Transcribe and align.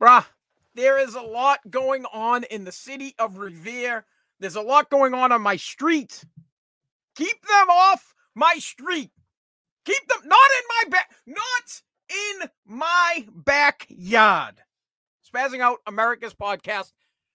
Bruh, 0.00 0.24
there 0.74 0.98
is 0.98 1.14
a 1.14 1.20
lot 1.20 1.58
going 1.68 2.06
on 2.06 2.44
in 2.44 2.64
the 2.64 2.72
city 2.72 3.14
of 3.18 3.36
Revere. 3.36 4.06
There's 4.38 4.56
a 4.56 4.62
lot 4.62 4.88
going 4.88 5.12
on 5.12 5.30
on 5.30 5.42
my 5.42 5.56
street. 5.56 6.24
Keep 7.16 7.46
them 7.46 7.68
off 7.68 8.14
my 8.34 8.54
street. 8.58 9.10
Keep 9.84 10.08
them 10.08 10.20
not 10.24 10.48
in 10.58 10.64
my 10.68 10.90
back, 10.90 11.10
not 11.26 11.82
in 12.08 12.48
my 12.64 13.26
backyard. 13.34 14.54
Spazzing 15.22 15.60
out 15.60 15.78
America's 15.86 16.34
podcast. 16.34 16.92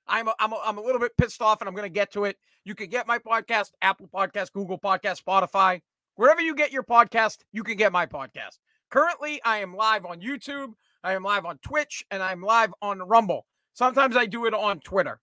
I'm 0.08 0.28
a, 0.28 0.36
I'm 0.40 0.54
a, 0.54 0.62
I'm 0.66 0.78
a 0.78 0.82
little 0.82 1.00
bit 1.00 1.18
pissed 1.18 1.42
off 1.42 1.62
and 1.62 1.68
I'm 1.68 1.76
going 1.76 1.88
to 1.88 1.94
get 1.94 2.12
to 2.14 2.26
it. 2.26 2.38
You 2.64 2.74
can 2.74 2.90
get 2.90 3.08
my 3.08 3.20
podcast, 3.20 3.72
Apple 3.82 4.08
Podcast, 4.08 4.52
Google 4.54 4.80
Podcast, 4.80 5.24
Spotify, 5.24 5.82
wherever 6.16 6.42
you 6.42 6.56
get 6.56 6.72
your 6.72 6.84
podcast, 6.84 7.40
you 7.52 7.64
can 7.64 7.78
get 7.78 7.92
my 7.92 8.06
podcast. 8.06 8.58
Currently, 8.90 9.42
I 9.44 9.60
am 9.60 9.76
live 9.76 10.06
on 10.06 10.22
YouTube, 10.22 10.74
I 11.06 11.14
am 11.14 11.22
live 11.22 11.46
on 11.46 11.60
Twitch, 11.60 12.04
and 12.10 12.24
I'm 12.24 12.42
live 12.42 12.74
on 12.82 12.98
Rumble. 12.98 13.46
Sometimes 13.74 14.18
I 14.18 14.26
do 14.26 14.48
it 14.48 14.56
on 14.56 14.80
Twitter. 14.80 15.20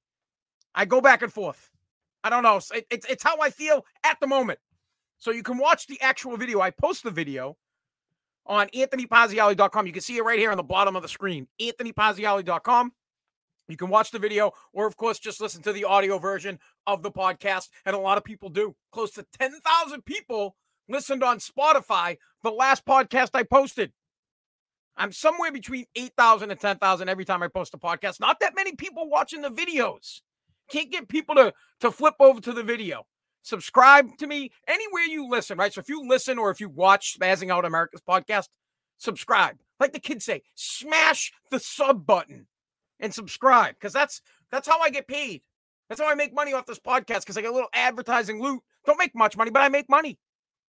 I 0.77 0.85
go 0.85 1.01
back 1.01 1.23
and 1.23 1.33
forth. 1.33 1.71
I 2.23 2.31
don't 2.31 2.45
know. 2.45 2.61
It, 2.73 2.87
it's 2.89 3.05
it's 3.07 3.25
how 3.25 3.41
I 3.41 3.51
feel 3.51 3.85
at 4.05 4.21
the 4.21 4.29
moment. 4.29 4.61
So 5.19 5.33
you 5.33 5.43
can 5.43 5.59
watch 5.59 5.89
the 5.89 6.01
actual 6.01 6.37
video. 6.37 6.61
I 6.61 6.71
post 6.71 7.03
the 7.03 7.11
video 7.11 7.57
on 8.47 8.69
anthonypazziali.com. 8.69 9.87
You 9.89 9.93
can 9.93 10.03
see 10.03 10.17
it 10.19 10.25
right 10.25 10.39
here 10.39 10.53
on 10.53 10.57
the 10.57 10.63
bottom 10.63 10.95
of 10.95 11.03
the 11.03 11.09
screen. 11.09 11.49
anthonypazziali.com. 11.61 12.93
You 13.67 13.77
can 13.77 13.89
watch 13.89 14.13
the 14.13 14.21
video, 14.21 14.53
or 14.73 14.87
of 14.87 14.97
course, 14.97 15.19
just 15.19 15.41
listen 15.41 15.63
to 15.63 15.73
the 15.73 15.85
audio 15.85 16.19
version 16.19 16.61
of 16.87 17.03
the 17.03 17.11
podcast. 17.11 17.71
And 17.87 17.97
a 17.97 17.99
lot 17.99 18.19
of 18.19 18.25
people 18.25 18.51
do. 18.51 18.77
Close 18.93 19.11
to 19.13 19.27
10,000 19.37 20.05
people 20.05 20.55
listened 20.89 21.25
on 21.25 21.39
Spotify 21.39 22.19
the 22.45 22.51
last 22.53 22.85
podcast 22.85 23.31
I 23.35 23.43
posted. 23.43 23.93
I'm 24.97 25.13
somewhere 25.13 25.53
between 25.53 25.87
8,000 25.95 26.51
and 26.51 26.61
10,000 26.61 27.09
every 27.09 27.25
time 27.25 27.43
I 27.43 27.49
post 27.49 27.75
a 27.75 27.79
podcast. 27.79 28.21
Not 28.21 28.41
that 28.41 28.55
many 28.55 28.75
people 28.77 29.09
watching 29.09 29.41
the 29.41 29.51
videos. 29.51 30.21
Can't 30.71 30.91
get 30.91 31.09
people 31.09 31.35
to, 31.37 31.53
to 31.81 31.91
flip 31.91 32.15
over 32.21 32.41
to 32.41 32.53
the 32.53 32.63
video. 32.63 33.07
Subscribe 33.43 34.17
to 34.19 34.27
me 34.27 34.53
anywhere 34.69 35.05
you 35.05 35.29
listen, 35.29 35.59
right? 35.59 35.73
So 35.73 35.81
if 35.81 35.89
you 35.89 36.07
listen 36.07 36.39
or 36.39 36.51
if 36.51 36.61
you 36.61 36.69
watch 36.69 37.19
Spazzing 37.19 37.51
Out 37.51 37.65
America's 37.65 38.01
podcast, 38.01 38.49
subscribe. 38.99 39.57
Like 39.81 39.93
the 39.93 40.01
kids 40.01 40.25
say, 40.25 40.43
smash 40.55 41.33
the 41.51 41.59
sub 41.59 42.07
button 42.07 42.47
and 43.01 43.13
subscribe 43.13 43.75
because 43.75 43.93
that's 43.93 44.23
that's 44.51 44.69
how 44.69 44.81
I 44.81 44.91
get 44.91 45.09
paid. 45.09 45.43
That's 45.89 46.01
how 46.01 46.09
I 46.09 46.15
make 46.15 46.33
money 46.33 46.53
off 46.53 46.67
this 46.67 46.79
podcast 46.79 47.21
because 47.21 47.37
I 47.37 47.43
get 47.43 47.51
a 47.51 47.55
little 47.55 47.69
advertising 47.73 48.41
loot. 48.41 48.63
Don't 48.87 48.99
make 48.99 49.15
much 49.15 49.37
money, 49.37 49.51
but 49.51 49.63
I 49.63 49.69
make 49.69 49.91
money. 49.91 50.19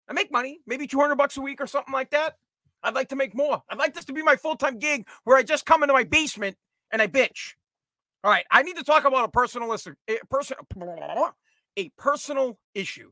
I 0.10 0.14
make 0.14 0.32
money, 0.32 0.60
maybe 0.66 0.88
200 0.88 1.16
bucks 1.16 1.38
a 1.38 1.42
week 1.42 1.62
or 1.62 1.68
something 1.68 1.94
like 1.94 2.12
that. 2.12 2.38
I'd 2.86 2.96
like 2.96 3.10
to 3.10 3.16
make 3.16 3.36
more. 3.36 3.62
I'd 3.70 3.78
like 3.78 3.94
this 3.94 4.06
to 4.06 4.14
be 4.14 4.22
my 4.22 4.36
full 4.36 4.56
time 4.56 4.78
gig 4.78 5.08
where 5.24 5.38
I 5.38 5.44
just 5.44 5.66
come 5.66 5.84
into 5.84 5.94
my 5.94 6.04
basement 6.04 6.56
and 6.92 7.02
I 7.02 7.08
bitch. 7.08 7.54
All 8.24 8.32
right, 8.32 8.46
I 8.50 8.64
need 8.64 8.78
to 8.78 8.84
talk 8.84 9.06
about 9.06 9.26
a 9.26 9.32
personal 9.32 9.72
a 9.74 9.78
person, 10.30 10.58
a 11.78 11.92
personal 11.98 12.58
issue, 12.74 13.12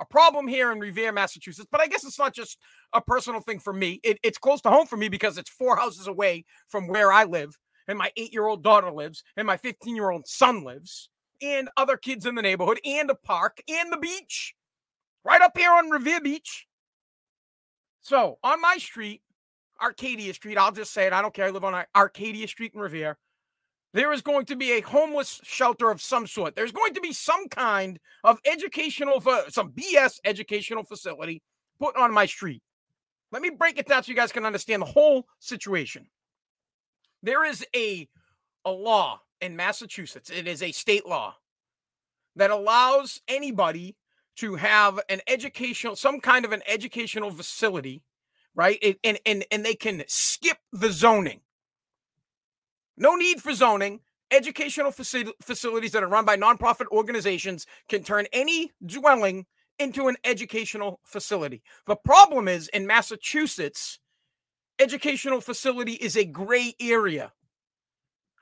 a 0.00 0.04
problem 0.04 0.48
here 0.48 0.72
in 0.72 0.78
Revere, 0.80 1.12
Massachusetts. 1.12 1.68
But 1.70 1.80
I 1.80 1.86
guess 1.86 2.04
it's 2.04 2.18
not 2.18 2.34
just 2.34 2.58
a 2.92 3.00
personal 3.00 3.40
thing 3.40 3.58
for 3.58 3.72
me. 3.72 4.00
It, 4.02 4.18
it's 4.22 4.38
close 4.38 4.60
to 4.62 4.70
home 4.70 4.86
for 4.86 4.96
me 4.96 5.08
because 5.08 5.38
it's 5.38 5.50
four 5.50 5.76
houses 5.76 6.08
away 6.08 6.44
from 6.68 6.88
where 6.88 7.12
I 7.12 7.24
live, 7.24 7.56
and 7.88 7.98
my 7.98 8.10
eight 8.16 8.32
year 8.32 8.46
old 8.46 8.62
daughter 8.62 8.90
lives, 8.90 9.22
and 9.36 9.46
my 9.46 9.56
15 9.56 9.96
year 9.96 10.10
old 10.10 10.26
son 10.26 10.64
lives, 10.64 11.08
and 11.40 11.70
other 11.76 11.96
kids 11.96 12.26
in 12.26 12.34
the 12.34 12.42
neighborhood, 12.42 12.80
and 12.84 13.10
a 13.10 13.14
park, 13.14 13.62
and 13.68 13.92
the 13.92 13.98
beach 13.98 14.54
right 15.24 15.40
up 15.40 15.56
here 15.56 15.72
on 15.72 15.90
Revere 15.90 16.20
Beach. 16.20 16.66
So 18.02 18.38
on 18.42 18.60
my 18.60 18.76
street, 18.78 19.22
Arcadia 19.80 20.34
Street, 20.34 20.58
I'll 20.58 20.72
just 20.72 20.92
say 20.92 21.06
it. 21.06 21.12
I 21.12 21.22
don't 21.22 21.34
care. 21.34 21.46
I 21.46 21.50
live 21.50 21.64
on 21.64 21.84
Arcadia 21.94 22.48
Street 22.48 22.72
in 22.74 22.80
Revere. 22.80 23.16
There 23.92 24.12
is 24.12 24.22
going 24.22 24.46
to 24.46 24.56
be 24.56 24.72
a 24.72 24.80
homeless 24.80 25.40
shelter 25.42 25.90
of 25.90 26.00
some 26.00 26.26
sort. 26.26 26.54
There's 26.54 26.70
going 26.70 26.94
to 26.94 27.00
be 27.00 27.12
some 27.12 27.48
kind 27.48 27.98
of 28.22 28.38
educational, 28.44 29.20
some 29.48 29.72
BS 29.72 30.20
educational 30.24 30.84
facility 30.84 31.42
put 31.80 31.96
on 31.96 32.12
my 32.12 32.26
street. 32.26 32.62
Let 33.32 33.42
me 33.42 33.50
break 33.50 33.78
it 33.78 33.88
down 33.88 34.02
so 34.02 34.10
you 34.10 34.16
guys 34.16 34.32
can 34.32 34.44
understand 34.46 34.82
the 34.82 34.86
whole 34.86 35.26
situation. 35.40 36.06
There 37.22 37.44
is 37.44 37.66
a, 37.74 38.08
a 38.64 38.70
law 38.70 39.20
in 39.40 39.56
Massachusetts, 39.56 40.30
it 40.30 40.46
is 40.46 40.62
a 40.62 40.70
state 40.70 41.06
law 41.06 41.34
that 42.36 42.50
allows 42.50 43.20
anybody 43.26 43.96
to 44.40 44.54
have 44.54 44.98
an 45.08 45.20
educational, 45.26 45.96
some 45.96 46.18
kind 46.20 46.44
of 46.44 46.52
an 46.52 46.62
educational 46.66 47.30
facility, 47.30 48.02
right? 48.54 48.82
and 49.04 49.18
and 49.26 49.44
and 49.52 49.64
they 49.64 49.74
can 49.74 50.02
skip 50.08 50.56
the 50.72 50.90
zoning. 50.90 51.40
No 52.96 53.14
need 53.16 53.42
for 53.42 53.52
zoning. 53.52 54.00
Educational 54.30 54.92
faci- 54.92 55.32
facilities 55.42 55.92
that 55.92 56.02
are 56.02 56.08
run 56.08 56.24
by 56.24 56.36
nonprofit 56.36 56.86
organizations 56.92 57.66
can 57.88 58.02
turn 58.02 58.26
any 58.32 58.70
dwelling 58.84 59.44
into 59.78 60.08
an 60.08 60.16
educational 60.24 61.00
facility. 61.04 61.62
The 61.86 61.96
problem 61.96 62.46
is 62.46 62.68
in 62.68 62.86
Massachusetts, 62.86 63.98
educational 64.78 65.40
facility 65.40 65.94
is 65.94 66.16
a 66.16 66.24
gray 66.24 66.74
area. 66.80 67.32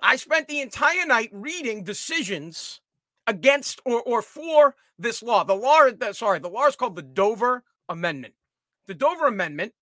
I 0.01 0.17
spent 0.17 0.47
the 0.47 0.61
entire 0.61 1.07
night 1.07 1.31
reading 1.33 1.85
decisions 1.85 2.81
against 3.29 3.81
or, 3.85 4.03
or 4.03 4.23
for 4.23 4.75
this 4.99 5.23
law. 5.23 5.45
The 5.45 5.55
law, 5.55 5.87
sorry, 6.13 6.41
the 6.41 6.49
law 6.49 6.67
is 6.67 6.75
called 6.75 6.97
the 6.97 7.03
Dover 7.03 7.63
Amendment. 7.89 8.35
The 8.89 8.95
Dover 8.95 9.27
Amendment 9.27 9.75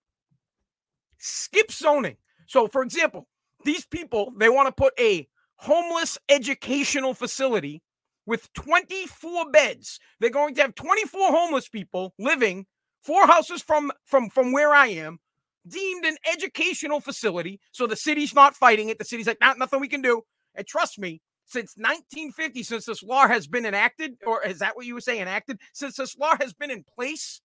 skips 1.16 1.78
zoning. 1.78 2.16
So, 2.46 2.66
for 2.68 2.82
example, 2.82 3.28
these 3.64 3.86
people, 3.86 4.32
they 4.36 4.48
want 4.48 4.66
to 4.66 4.72
put 4.72 4.92
a 4.98 5.26
homeless 5.56 6.18
educational 6.28 7.14
facility 7.14 7.82
with 8.26 8.52
24 8.54 9.50
beds. 9.50 10.00
They're 10.20 10.30
going 10.30 10.54
to 10.56 10.62
have 10.62 10.74
24 10.74 11.30
homeless 11.30 11.68
people 11.68 12.12
living 12.18 12.66
four 13.02 13.26
houses 13.26 13.62
from 13.62 13.92
from 14.04 14.28
from 14.28 14.52
where 14.52 14.74
I 14.74 14.88
am, 14.88 15.20
deemed 15.66 16.04
an 16.04 16.16
educational 16.30 17.00
facility. 17.00 17.60
So 17.70 17.86
the 17.86 17.96
city's 17.96 18.34
not 18.34 18.56
fighting 18.56 18.88
it. 18.88 18.98
The 18.98 19.04
city's 19.04 19.28
like, 19.28 19.40
not 19.40 19.58
nothing 19.58 19.80
we 19.80 19.88
can 19.88 20.02
do. 20.02 20.22
And 20.56 20.66
trust 20.66 20.98
me, 20.98 21.22
since 21.46 21.74
1950, 21.76 22.62
since 22.62 22.84
this 22.84 23.02
law 23.02 23.26
has 23.26 23.46
been 23.46 23.64
enacted, 23.64 24.16
or 24.26 24.44
is 24.44 24.58
that 24.58 24.76
what 24.76 24.84
you 24.84 24.94
were 24.94 25.00
saying, 25.00 25.22
enacted? 25.22 25.60
Since 25.72 25.96
this 25.96 26.16
law 26.18 26.34
has 26.40 26.52
been 26.52 26.70
in 26.70 26.84
place, 26.84 27.40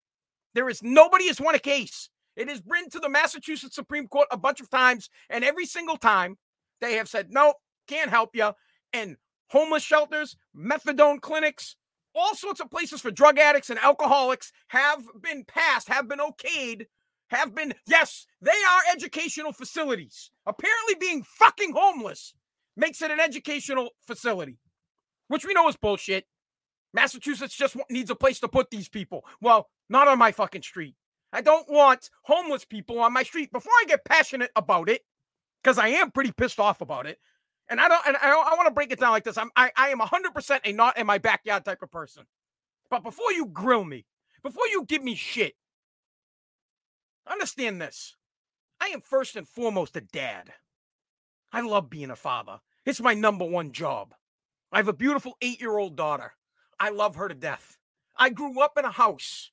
there 0.54 0.68
is 0.68 0.82
nobody 0.84 1.28
has 1.28 1.40
won 1.40 1.56
a 1.56 1.60
case. 1.60 2.10
It 2.36 2.50
has 2.50 2.62
been 2.62 2.90
to 2.90 3.00
the 3.00 3.10
Massachusetts 3.10 3.76
Supreme 3.76 4.08
Court 4.08 4.28
a 4.32 4.38
bunch 4.38 4.60
of 4.60 4.70
times, 4.70 5.10
and 5.30 5.44
every 5.44 5.66
single 5.66 5.98
time 5.98 6.38
they 6.82 6.96
have 6.96 7.08
said, 7.08 7.28
nope, 7.30 7.58
can't 7.88 8.10
help 8.10 8.36
you. 8.36 8.52
And 8.92 9.18
homeless 9.50 9.84
shelters, 9.84 10.36
methadone 10.56 11.22
clinics, 11.22 11.76
all 12.16 12.36
sorts 12.36 12.60
of 12.60 12.72
places 12.72 13.02
for 13.02 13.12
drug 13.12 13.38
addicts 13.38 13.70
and 13.70 13.80
alcoholics 13.80 14.52
have 14.70 15.04
been 15.22 15.46
passed, 15.46 15.88
have 15.90 16.08
been 16.10 16.20
okayed, 16.20 16.88
have 17.28 17.54
been, 17.56 17.74
yes, 17.88 18.26
they 18.42 18.52
are 18.52 18.94
educational 18.94 19.54
facilities. 19.54 20.32
Apparently, 20.46 20.96
being 21.00 21.24
fucking 21.24 21.74
homeless 21.74 22.34
makes 22.82 23.02
it 23.02 23.12
an 23.12 23.20
educational 23.20 23.92
facility, 24.06 24.58
which 25.28 25.46
we 25.46 25.54
know 25.54 25.70
is 25.70 25.78
bullshit. 25.78 26.26
Massachusetts 26.94 27.56
just 27.56 27.78
needs 27.90 28.10
a 28.10 28.16
place 28.16 28.40
to 28.42 28.50
put 28.50 28.70
these 28.72 28.90
people. 28.90 29.24
Well, 29.40 29.70
not 29.88 30.10
on 30.10 30.18
my 30.18 30.32
fucking 30.34 30.64
street. 30.64 30.96
I 31.32 31.42
don't 31.42 31.70
want 31.70 32.10
homeless 32.24 32.66
people 32.66 33.00
on 33.00 33.14
my 33.14 33.24
street. 33.24 33.52
Before 33.54 33.72
I 33.80 33.86
get 33.88 34.04
passionate 34.04 34.52
about 34.58 34.90
it, 34.90 35.04
because 35.64 35.78
I 35.78 35.90
am 35.90 36.12
pretty 36.12 36.32
pissed 36.34 36.60
off 36.60 36.82
about 36.82 37.06
it, 37.06 37.20
and 37.70 37.80
I 37.80 37.88
don't, 37.88 38.06
and 38.06 38.18
I, 38.18 38.32
I 38.32 38.56
want 38.56 38.68
to 38.68 38.74
break 38.74 38.92
it 38.92 39.00
down 39.00 39.12
like 39.12 39.24
this. 39.24 39.38
I'm, 39.38 39.52
I, 39.56 39.72
I 39.78 39.90
am 39.90 40.00
100% 40.00 40.60
a 40.66 40.74
not 40.74 40.98
in 40.98 41.08
my 41.08 41.20
backyard 41.20 41.64
type 41.64 41.84
of 41.84 41.92
person. 41.92 42.24
But 42.90 43.04
before 43.04 43.32
you 43.32 43.46
grill 43.46 43.86
me, 43.86 44.06
before 44.44 44.68
you 44.68 44.84
give 44.86 45.04
me 45.04 45.16
shit, 45.16 45.54
understand 47.32 47.80
this. 47.80 48.18
I 48.82 48.88
am 48.88 49.02
first 49.02 49.36
and 49.36 49.48
foremost 49.48 49.96
a 49.96 50.02
dad. 50.02 50.52
I 51.54 51.62
love 51.62 51.90
being 51.90 52.10
a 52.10 52.16
father. 52.16 52.60
It's 52.86 53.02
my 53.02 53.14
number 53.14 53.46
one 53.46 53.72
job. 53.72 54.14
I 54.72 54.78
have 54.78 54.88
a 54.88 54.94
beautiful 54.94 55.38
eight 55.42 55.62
year 55.62 55.78
old 55.78 55.96
daughter. 55.96 56.34
I 56.80 56.90
love 56.90 57.16
her 57.16 57.28
to 57.28 57.36
death. 57.36 57.78
I 58.18 58.30
grew 58.30 58.60
up 58.62 58.78
in 58.78 58.86
a 58.86 58.92
house 58.92 59.52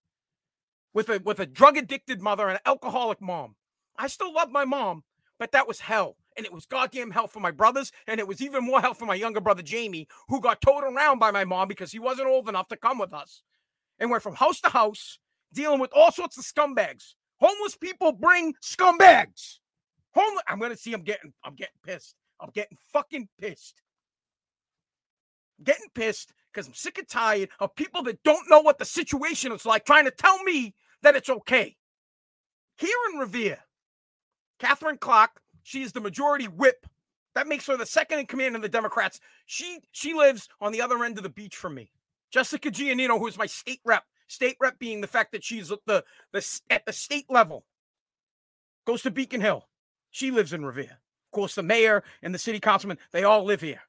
with 0.95 1.09
a 1.11 1.21
with 1.25 1.41
a 1.41 1.47
drug 1.47 1.77
addicted 1.77 2.23
mother 2.23 2.49
and 2.49 2.55
an 2.55 2.63
alcoholic 2.65 3.21
mom. 3.21 3.57
I 3.99 4.07
still 4.07 4.33
love 4.33 4.51
my 4.51 4.65
mom, 4.65 5.05
but 5.39 5.53
that 5.53 5.69
was 5.69 5.81
hell. 5.81 6.17
And 6.37 6.47
it 6.47 6.53
was 6.53 6.67
goddamn 6.67 7.11
hell 7.11 7.27
for 7.27 7.41
my 7.41 7.51
brothers. 7.51 7.93
And 8.07 8.21
it 8.21 8.29
was 8.29 8.41
even 8.41 8.65
more 8.65 8.81
hell 8.81 8.95
for 8.95 9.07
my 9.07 9.15
younger 9.17 9.41
brother, 9.41 9.63
Jamie, 9.63 10.09
who 10.29 10.41
got 10.41 10.61
towed 10.61 10.85
around 10.85 11.19
by 11.19 11.33
my 11.33 11.45
mom 11.45 11.69
because 11.69 11.93
he 11.93 11.99
wasn't 11.99 12.29
old 12.29 12.49
enough 12.49 12.69
to 12.69 12.77
come 12.77 12.99
with 12.99 13.13
us. 13.13 13.43
And 13.99 14.11
went 14.11 14.23
from 14.23 14.37
house 14.37 14.61
to 14.61 14.69
house 14.69 15.19
dealing 15.53 15.81
with 15.81 15.91
all 15.95 16.13
sorts 16.13 16.39
of 16.39 16.45
scumbags. 16.45 17.15
Homeless 17.41 17.77
people 17.77 18.13
bring 18.13 18.55
scumbags. 18.63 19.59
Homeless. 20.15 20.45
I'm 20.49 20.61
gonna 20.61 20.77
see. 20.77 20.93
I'm 20.95 21.03
getting. 21.03 21.33
I'm 21.45 21.55
getting 21.57 21.75
pissed. 21.85 22.15
I'm 22.41 22.51
getting 22.55 22.79
fucking 22.93 23.29
pissed. 23.41 23.83
I'm 25.59 25.65
getting 25.65 25.89
pissed 25.95 26.33
because 26.53 26.69
I'm 26.69 26.75
sick 26.75 26.99
and 26.99 27.09
tired 27.09 27.51
of 27.61 27.75
people 27.77 28.03
that 28.05 28.23
don't 28.25 28.51
know 28.51 28.61
what 28.61 28.79
the 28.79 28.85
situation 28.87 29.53
is 29.53 29.67
like 29.67 29.85
trying 29.87 30.07
to 30.07 30.11
tell 30.13 30.43
me 30.45 30.75
that 31.03 31.17
it's 31.17 31.31
okay. 31.31 31.77
Here 32.79 32.97
in 33.13 33.21
Revere, 33.21 33.59
Katherine 34.61 34.99
Clark, 34.99 35.41
she 35.63 35.83
is 35.83 35.93
the 35.93 36.01
majority 36.01 36.47
whip 36.47 36.87
That 37.35 37.47
makes 37.49 37.67
her 37.69 37.77
the 37.77 37.87
second 37.87 38.19
in 38.21 38.27
command 38.27 38.57
of 38.57 38.63
the 38.63 38.69
Democrats. 38.69 39.21
She 39.47 39.81
she 39.93 40.15
lives 40.15 40.49
on 40.61 40.73
the 40.73 40.83
other 40.83 41.05
end 41.05 41.19
of 41.19 41.23
the 41.25 41.31
beach 41.31 41.57
from 41.57 41.75
me. 41.75 41.93
Jessica 42.31 42.71
Giannino, 42.71 43.19
who's 43.19 43.39
my 43.39 43.47
state 43.47 43.81
rep, 43.85 44.05
state 44.29 44.57
rep 44.61 44.79
being 44.79 45.01
the 45.01 45.07
fact 45.07 45.33
that 45.33 45.45
she's 45.45 45.69
the 45.69 46.05
the 46.33 46.61
at 46.71 46.85
the 46.87 46.93
state 46.93 47.27
level, 47.31 47.65
goes 48.87 49.03
to 49.03 49.11
Beacon 49.11 49.41
Hill. 49.41 49.69
She 50.11 50.31
lives 50.31 50.53
in 50.53 50.65
Revere. 50.65 50.99
Of 51.29 51.37
course, 51.37 51.55
the 51.55 51.63
mayor 51.63 52.05
and 52.23 52.35
the 52.35 52.39
city 52.39 52.59
councilman, 52.59 52.99
they 53.13 53.25
all 53.25 53.45
live 53.45 53.61
here. 53.61 53.83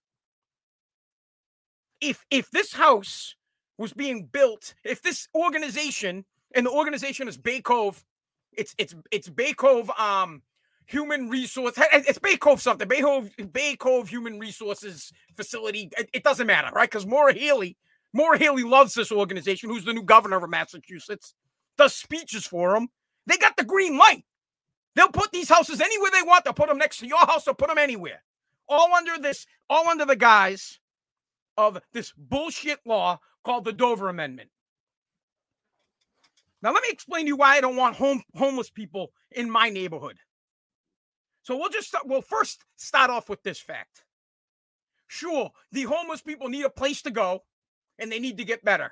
If 2.02 2.26
if 2.30 2.52
this 2.52 2.74
house 2.74 3.36
was 3.78 3.94
being 3.94 4.26
built, 4.26 4.74
if 4.84 5.02
this 5.02 5.30
organization 5.34 6.26
and 6.54 6.66
the 6.66 6.72
organization 6.72 7.30
is 7.30 7.38
Bay 7.38 7.62
Cove, 7.62 8.04
it's 8.52 8.76
it's 8.78 8.94
it's 9.12 9.30
Bay 9.30 9.54
Cove 9.54 9.90
um 9.92 10.42
human 10.86 11.30
resource. 11.30 11.76
It's 11.78 12.20
Bay 12.20 12.36
Cove 12.36 12.62
something. 12.62 12.88
Bay 12.88 13.02
Cove 13.02 13.30
Bay 13.54 13.78
Cove 13.78 14.10
Human 14.10 14.38
Resources 14.38 15.14
Facility. 15.38 15.90
It, 15.98 16.10
it 16.14 16.24
doesn't 16.24 16.48
matter, 16.48 16.72
right? 16.74 16.90
Because 16.90 17.06
Maura 17.06 17.34
Healey, 17.34 17.78
Maura 18.12 18.38
Healey 18.38 18.64
loves 18.64 18.94
this 18.96 19.12
organization. 19.14 19.70
Who's 19.70 19.86
the 19.86 19.94
new 19.94 20.04
governor 20.04 20.44
of 20.44 20.50
Massachusetts? 20.50 21.36
Does 21.78 21.96
speeches 21.96 22.46
for 22.46 22.74
them. 22.74 22.90
They 23.28 23.38
got 23.38 23.56
the 23.56 23.64
green 23.64 23.98
light. 23.98 24.26
They'll 24.96 25.10
put 25.10 25.32
these 25.32 25.50
houses 25.50 25.82
anywhere 25.82 26.12
they 26.12 26.24
want. 26.24 26.44
They'll 26.44 26.54
put 26.54 26.70
them 26.70 26.78
next 26.78 26.98
to 27.00 27.08
your 27.08 27.26
house. 27.26 27.46
They'll 27.46 27.56
put 27.56 27.70
them 27.70 27.78
anywhere. 27.78 28.24
All 28.68 28.94
under 28.94 29.18
this. 29.18 29.46
All 29.70 29.88
under 29.88 30.06
the 30.06 30.16
guise 30.16 30.80
of 31.58 31.82
this 31.94 32.14
bullshit 32.18 32.80
law 32.86 33.20
called 33.44 33.66
the 33.66 33.74
Dover 33.74 34.10
Amendment. 34.10 34.50
Now, 36.62 36.74
let 36.74 36.84
me 36.84 36.90
explain 36.92 37.26
to 37.26 37.28
you 37.30 37.36
why 37.38 37.56
I 37.56 37.62
don't 37.62 37.78
want 37.78 37.96
home, 37.96 38.22
homeless 38.36 38.70
people 38.70 39.12
in 39.32 39.50
my 39.50 39.70
neighborhood. 39.70 40.18
So 41.44 41.58
we'll 41.58 41.70
just 41.70 41.88
start, 41.88 42.08
we'll 42.08 42.22
first 42.22 42.66
start 42.76 43.10
off 43.10 43.30
with 43.30 43.42
this 43.44 43.60
fact. 43.60 44.04
Sure, 45.08 45.52
the 45.72 45.84
homeless 45.84 46.22
people 46.22 46.50
need 46.50 46.66
a 46.66 46.70
place 46.70 47.02
to 47.04 47.12
go 47.12 47.44
and 47.98 48.12
they 48.12 48.20
need 48.20 48.38
to 48.38 48.46
get 48.46 48.64
better. 48.64 48.92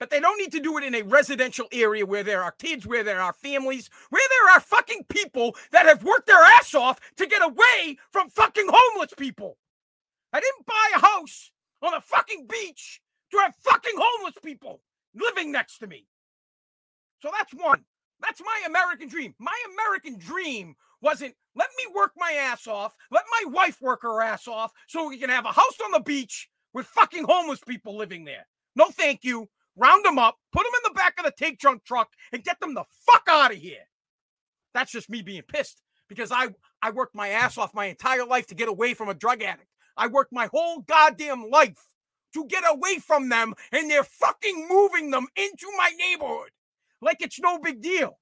But 0.00 0.10
they 0.10 0.20
don't 0.20 0.38
need 0.38 0.52
to 0.52 0.60
do 0.60 0.76
it 0.76 0.84
in 0.84 0.94
a 0.94 1.02
residential 1.02 1.66
area 1.72 2.04
where 2.04 2.24
there 2.24 2.42
are 2.42 2.50
kids, 2.52 2.86
where 2.86 3.04
there 3.04 3.20
are 3.20 3.32
families, 3.32 3.88
where 4.10 4.28
there 4.28 4.54
are 4.54 4.60
fucking 4.60 5.04
people 5.08 5.54
that 5.70 5.86
have 5.86 6.02
worked 6.02 6.26
their 6.26 6.42
ass 6.42 6.74
off 6.74 7.00
to 7.16 7.26
get 7.26 7.42
away 7.42 7.98
from 8.10 8.28
fucking 8.28 8.68
homeless 8.68 9.14
people. 9.16 9.56
I 10.32 10.40
didn't 10.40 10.66
buy 10.66 10.90
a 10.96 11.00
house 11.00 11.52
on 11.80 11.94
a 11.94 12.00
fucking 12.00 12.46
beach 12.48 13.00
to 13.30 13.38
have 13.38 13.54
fucking 13.62 13.94
homeless 13.96 14.34
people 14.42 14.80
living 15.14 15.52
next 15.52 15.78
to 15.78 15.86
me. 15.86 16.06
So 17.22 17.30
that's 17.32 17.54
one. 17.54 17.84
That's 18.20 18.40
my 18.40 18.62
American 18.66 19.08
dream. 19.08 19.34
My 19.38 19.56
American 19.72 20.18
dream 20.18 20.74
wasn't 21.00 21.34
let 21.54 21.68
me 21.76 21.92
work 21.94 22.12
my 22.16 22.32
ass 22.32 22.66
off, 22.66 22.96
let 23.10 23.24
my 23.30 23.50
wife 23.50 23.80
work 23.80 24.02
her 24.02 24.22
ass 24.22 24.48
off 24.48 24.72
so 24.88 25.08
we 25.08 25.18
can 25.18 25.30
have 25.30 25.44
a 25.44 25.52
house 25.52 25.78
on 25.84 25.92
the 25.92 26.00
beach 26.00 26.48
with 26.72 26.86
fucking 26.86 27.24
homeless 27.24 27.60
people 27.60 27.96
living 27.96 28.24
there. 28.24 28.46
No, 28.74 28.86
thank 28.86 29.22
you. 29.22 29.48
Round 29.76 30.04
them 30.04 30.18
up, 30.18 30.36
put 30.52 30.64
them 30.64 30.72
in 30.76 30.92
the 30.92 30.98
back 30.98 31.14
of 31.18 31.24
the 31.24 31.32
take 31.36 31.58
junk 31.58 31.84
truck, 31.84 32.08
and 32.32 32.44
get 32.44 32.60
them 32.60 32.74
the 32.74 32.84
fuck 33.06 33.24
out 33.28 33.52
of 33.52 33.58
here. 33.58 33.88
That's 34.72 34.92
just 34.92 35.10
me 35.10 35.22
being 35.22 35.42
pissed 35.42 35.82
because 36.08 36.30
I, 36.30 36.48
I 36.82 36.90
worked 36.90 37.14
my 37.14 37.28
ass 37.28 37.58
off 37.58 37.74
my 37.74 37.86
entire 37.86 38.24
life 38.24 38.46
to 38.48 38.54
get 38.54 38.68
away 38.68 38.94
from 38.94 39.08
a 39.08 39.14
drug 39.14 39.42
addict. 39.42 39.68
I 39.96 40.06
worked 40.06 40.32
my 40.32 40.48
whole 40.52 40.80
goddamn 40.80 41.48
life 41.50 41.78
to 42.34 42.46
get 42.46 42.64
away 42.68 42.98
from 42.98 43.28
them, 43.28 43.54
and 43.72 43.90
they're 43.90 44.04
fucking 44.04 44.66
moving 44.68 45.10
them 45.10 45.28
into 45.36 45.66
my 45.76 45.90
neighborhood 45.98 46.50
like 47.00 47.18
it's 47.20 47.40
no 47.40 47.58
big 47.58 47.80
deal. 47.80 48.18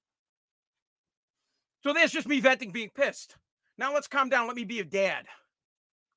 So 1.82 1.92
there's 1.92 2.12
just 2.12 2.28
me 2.28 2.40
venting 2.40 2.72
being 2.72 2.90
pissed. 2.94 3.36
Now 3.78 3.94
let's 3.94 4.08
calm 4.08 4.28
down. 4.28 4.46
Let 4.46 4.56
me 4.56 4.64
be 4.64 4.80
a 4.80 4.84
dad. 4.84 5.26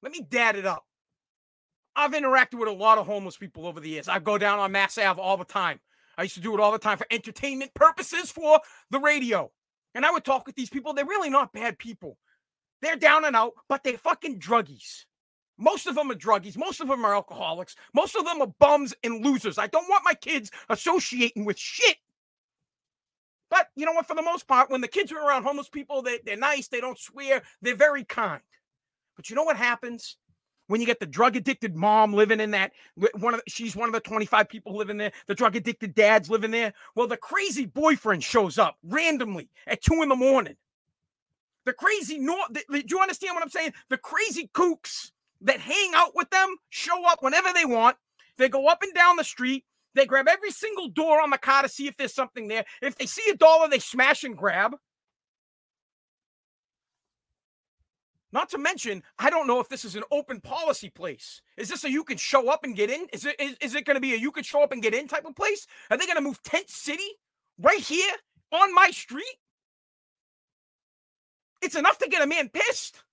Let 0.03 0.11
me 0.11 0.25
dad 0.29 0.55
it 0.55 0.65
up. 0.65 0.85
I've 1.95 2.11
interacted 2.11 2.59
with 2.59 2.69
a 2.69 2.73
lot 2.73 2.97
of 2.97 3.05
homeless 3.05 3.37
people 3.37 3.65
over 3.67 3.79
the 3.79 3.89
years. 3.89 4.07
I 4.07 4.19
go 4.19 4.37
down 4.37 4.59
on 4.59 4.71
Mass 4.71 4.97
Ave 4.97 5.21
all 5.21 5.37
the 5.37 5.45
time. 5.45 5.79
I 6.17 6.23
used 6.23 6.35
to 6.35 6.41
do 6.41 6.53
it 6.53 6.59
all 6.59 6.71
the 6.71 6.79
time 6.79 6.97
for 6.97 7.07
entertainment 7.11 7.73
purposes 7.73 8.31
for 8.31 8.59
the 8.89 8.99
radio. 8.99 9.51
And 9.93 10.05
I 10.05 10.11
would 10.11 10.25
talk 10.25 10.45
with 10.45 10.55
these 10.55 10.69
people. 10.69 10.93
They're 10.93 11.05
really 11.05 11.29
not 11.29 11.53
bad 11.53 11.77
people. 11.77 12.17
They're 12.81 12.95
down 12.95 13.25
and 13.25 13.35
out, 13.35 13.53
but 13.69 13.83
they're 13.83 13.97
fucking 13.97 14.39
druggies. 14.39 15.05
Most 15.57 15.87
of 15.87 15.95
them 15.95 16.11
are 16.11 16.15
druggies. 16.15 16.57
Most 16.57 16.81
of 16.81 16.89
them 16.89 17.05
are 17.05 17.15
alcoholics. 17.15 17.75
Most 17.93 18.15
of 18.15 18.25
them 18.25 18.41
are 18.41 18.53
bums 18.59 18.93
and 19.03 19.23
losers. 19.23 19.57
I 19.57 19.67
don't 19.67 19.89
want 19.89 20.03
my 20.03 20.13
kids 20.13 20.51
associating 20.69 21.45
with 21.45 21.57
shit 21.57 21.97
but 23.49 23.69
you 23.75 23.85
know 23.85 23.93
what? 23.93 24.07
For 24.07 24.15
the 24.15 24.21
most 24.21 24.47
part, 24.47 24.69
when 24.69 24.81
the 24.81 24.87
kids 24.87 25.11
are 25.11 25.25
around 25.25 25.43
homeless 25.43 25.69
people, 25.69 26.01
they, 26.01 26.19
they're 26.25 26.35
nice, 26.35 26.67
they 26.67 26.81
don't 26.81 26.99
swear, 26.99 27.43
they're 27.61 27.75
very 27.75 28.03
kind. 28.03 28.41
But 29.15 29.29
you 29.29 29.35
know 29.35 29.43
what 29.43 29.57
happens? 29.57 30.17
When 30.67 30.81
you 30.81 30.87
get 30.87 30.99
the 30.99 31.05
drug 31.05 31.35
addicted 31.35 31.75
mom 31.75 32.13
living 32.13 32.39
in 32.39 32.51
that 32.51 32.71
one 32.95 33.33
of 33.35 33.41
the, 33.43 33.49
she's 33.49 33.75
one 33.75 33.87
of 33.87 33.93
the 33.93 33.99
25 33.99 34.49
people 34.49 34.75
living 34.75 34.97
there, 34.97 35.11
the 35.27 35.35
drug 35.35 35.55
addicted 35.55 35.93
dad's 35.93 36.29
living 36.29 36.51
there. 36.51 36.73
Well, 36.95 37.07
the 37.07 37.17
crazy 37.17 37.65
boyfriend 37.65 38.23
shows 38.23 38.57
up 38.57 38.77
randomly 38.83 39.49
at 39.67 39.81
two 39.81 40.01
in 40.01 40.09
the 40.09 40.15
morning. 40.15 40.55
The 41.65 41.73
crazy 41.73 42.19
no, 42.19 42.37
do 42.51 42.83
you 42.87 42.99
understand 42.99 43.35
what 43.35 43.43
I'm 43.43 43.49
saying? 43.49 43.73
The 43.89 43.97
crazy 43.97 44.49
kooks 44.53 45.11
that 45.41 45.59
hang 45.59 45.91
out 45.95 46.15
with 46.15 46.29
them 46.29 46.55
show 46.69 47.07
up 47.07 47.21
whenever 47.21 47.49
they 47.53 47.65
want. 47.65 47.97
They 48.37 48.49
go 48.49 48.67
up 48.67 48.81
and 48.81 48.93
down 48.93 49.17
the 49.17 49.23
street. 49.23 49.65
They 49.93 50.05
grab 50.05 50.27
every 50.27 50.51
single 50.51 50.89
door 50.89 51.21
on 51.21 51.29
the 51.29 51.37
car 51.37 51.63
to 51.63 51.69
see 51.69 51.87
if 51.87 51.95
there's 51.95 52.13
something 52.13 52.47
there. 52.47 52.65
If 52.81 52.95
they 52.97 53.05
see 53.05 53.29
a 53.31 53.35
dollar, 53.35 53.69
they 53.69 53.79
smash 53.79 54.23
and 54.23 54.35
grab. 54.35 54.75
Not 58.35 58.49
to 58.49 58.57
mention, 58.57 59.01
I 59.17 59.29
don't 59.29 59.47
know 59.47 59.61
if 59.61 59.69
this 59.69 59.85
is 59.85 59.95
an 59.95 60.03
open 60.11 60.41
policy 60.41 60.89
place. 60.89 61.41
Is 61.55 61.69
this 61.69 61.85
a 61.85 61.89
you 61.89 62.03
can 62.03 62.17
show 62.17 62.49
up 62.49 62.65
and 62.65 62.75
get 62.75 62.89
in? 62.89 63.07
Is 63.13 63.25
it 63.25 63.39
is, 63.39 63.55
is 63.61 63.75
it 63.75 63.85
going 63.85 63.95
to 63.95 64.01
be 64.01 64.13
a 64.13 64.17
you 64.17 64.29
can 64.29 64.43
show 64.43 64.61
up 64.61 64.73
and 64.73 64.83
get 64.83 64.93
in 64.93 65.07
type 65.07 65.23
of 65.23 65.37
place? 65.37 65.65
Are 65.89 65.97
they 65.97 66.05
going 66.05 66.17
to 66.17 66.21
move 66.21 66.43
Tent 66.43 66.69
City 66.69 67.07
right 67.57 67.79
here 67.79 68.11
on 68.51 68.75
my 68.75 68.89
street? 68.91 69.23
It's 71.61 71.77
enough 71.77 71.97
to 71.99 72.09
get 72.09 72.23
a 72.23 72.27
man 72.27 72.49
pissed. 72.49 73.05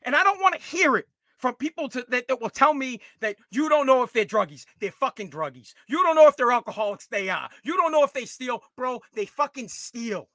And 0.00 0.16
I 0.16 0.24
don't 0.24 0.40
want 0.40 0.54
to 0.54 0.62
hear 0.62 0.96
it 0.96 1.06
from 1.36 1.56
people 1.56 1.90
to, 1.90 2.02
that, 2.08 2.28
that 2.28 2.40
will 2.40 2.48
tell 2.48 2.72
me 2.72 3.02
that 3.20 3.36
you 3.50 3.68
don't 3.68 3.86
know 3.86 4.02
if 4.04 4.14
they're 4.14 4.24
druggies. 4.24 4.64
They're 4.80 4.90
fucking 4.90 5.30
druggies. 5.30 5.74
You 5.86 6.02
don't 6.02 6.16
know 6.16 6.28
if 6.28 6.36
they're 6.38 6.50
alcoholics. 6.50 7.08
They 7.08 7.28
are. 7.28 7.50
You 7.62 7.76
don't 7.76 7.92
know 7.92 8.04
if 8.04 8.14
they 8.14 8.24
steal, 8.24 8.62
bro. 8.74 9.00
They 9.14 9.26
fucking 9.26 9.68
steal. 9.68 10.30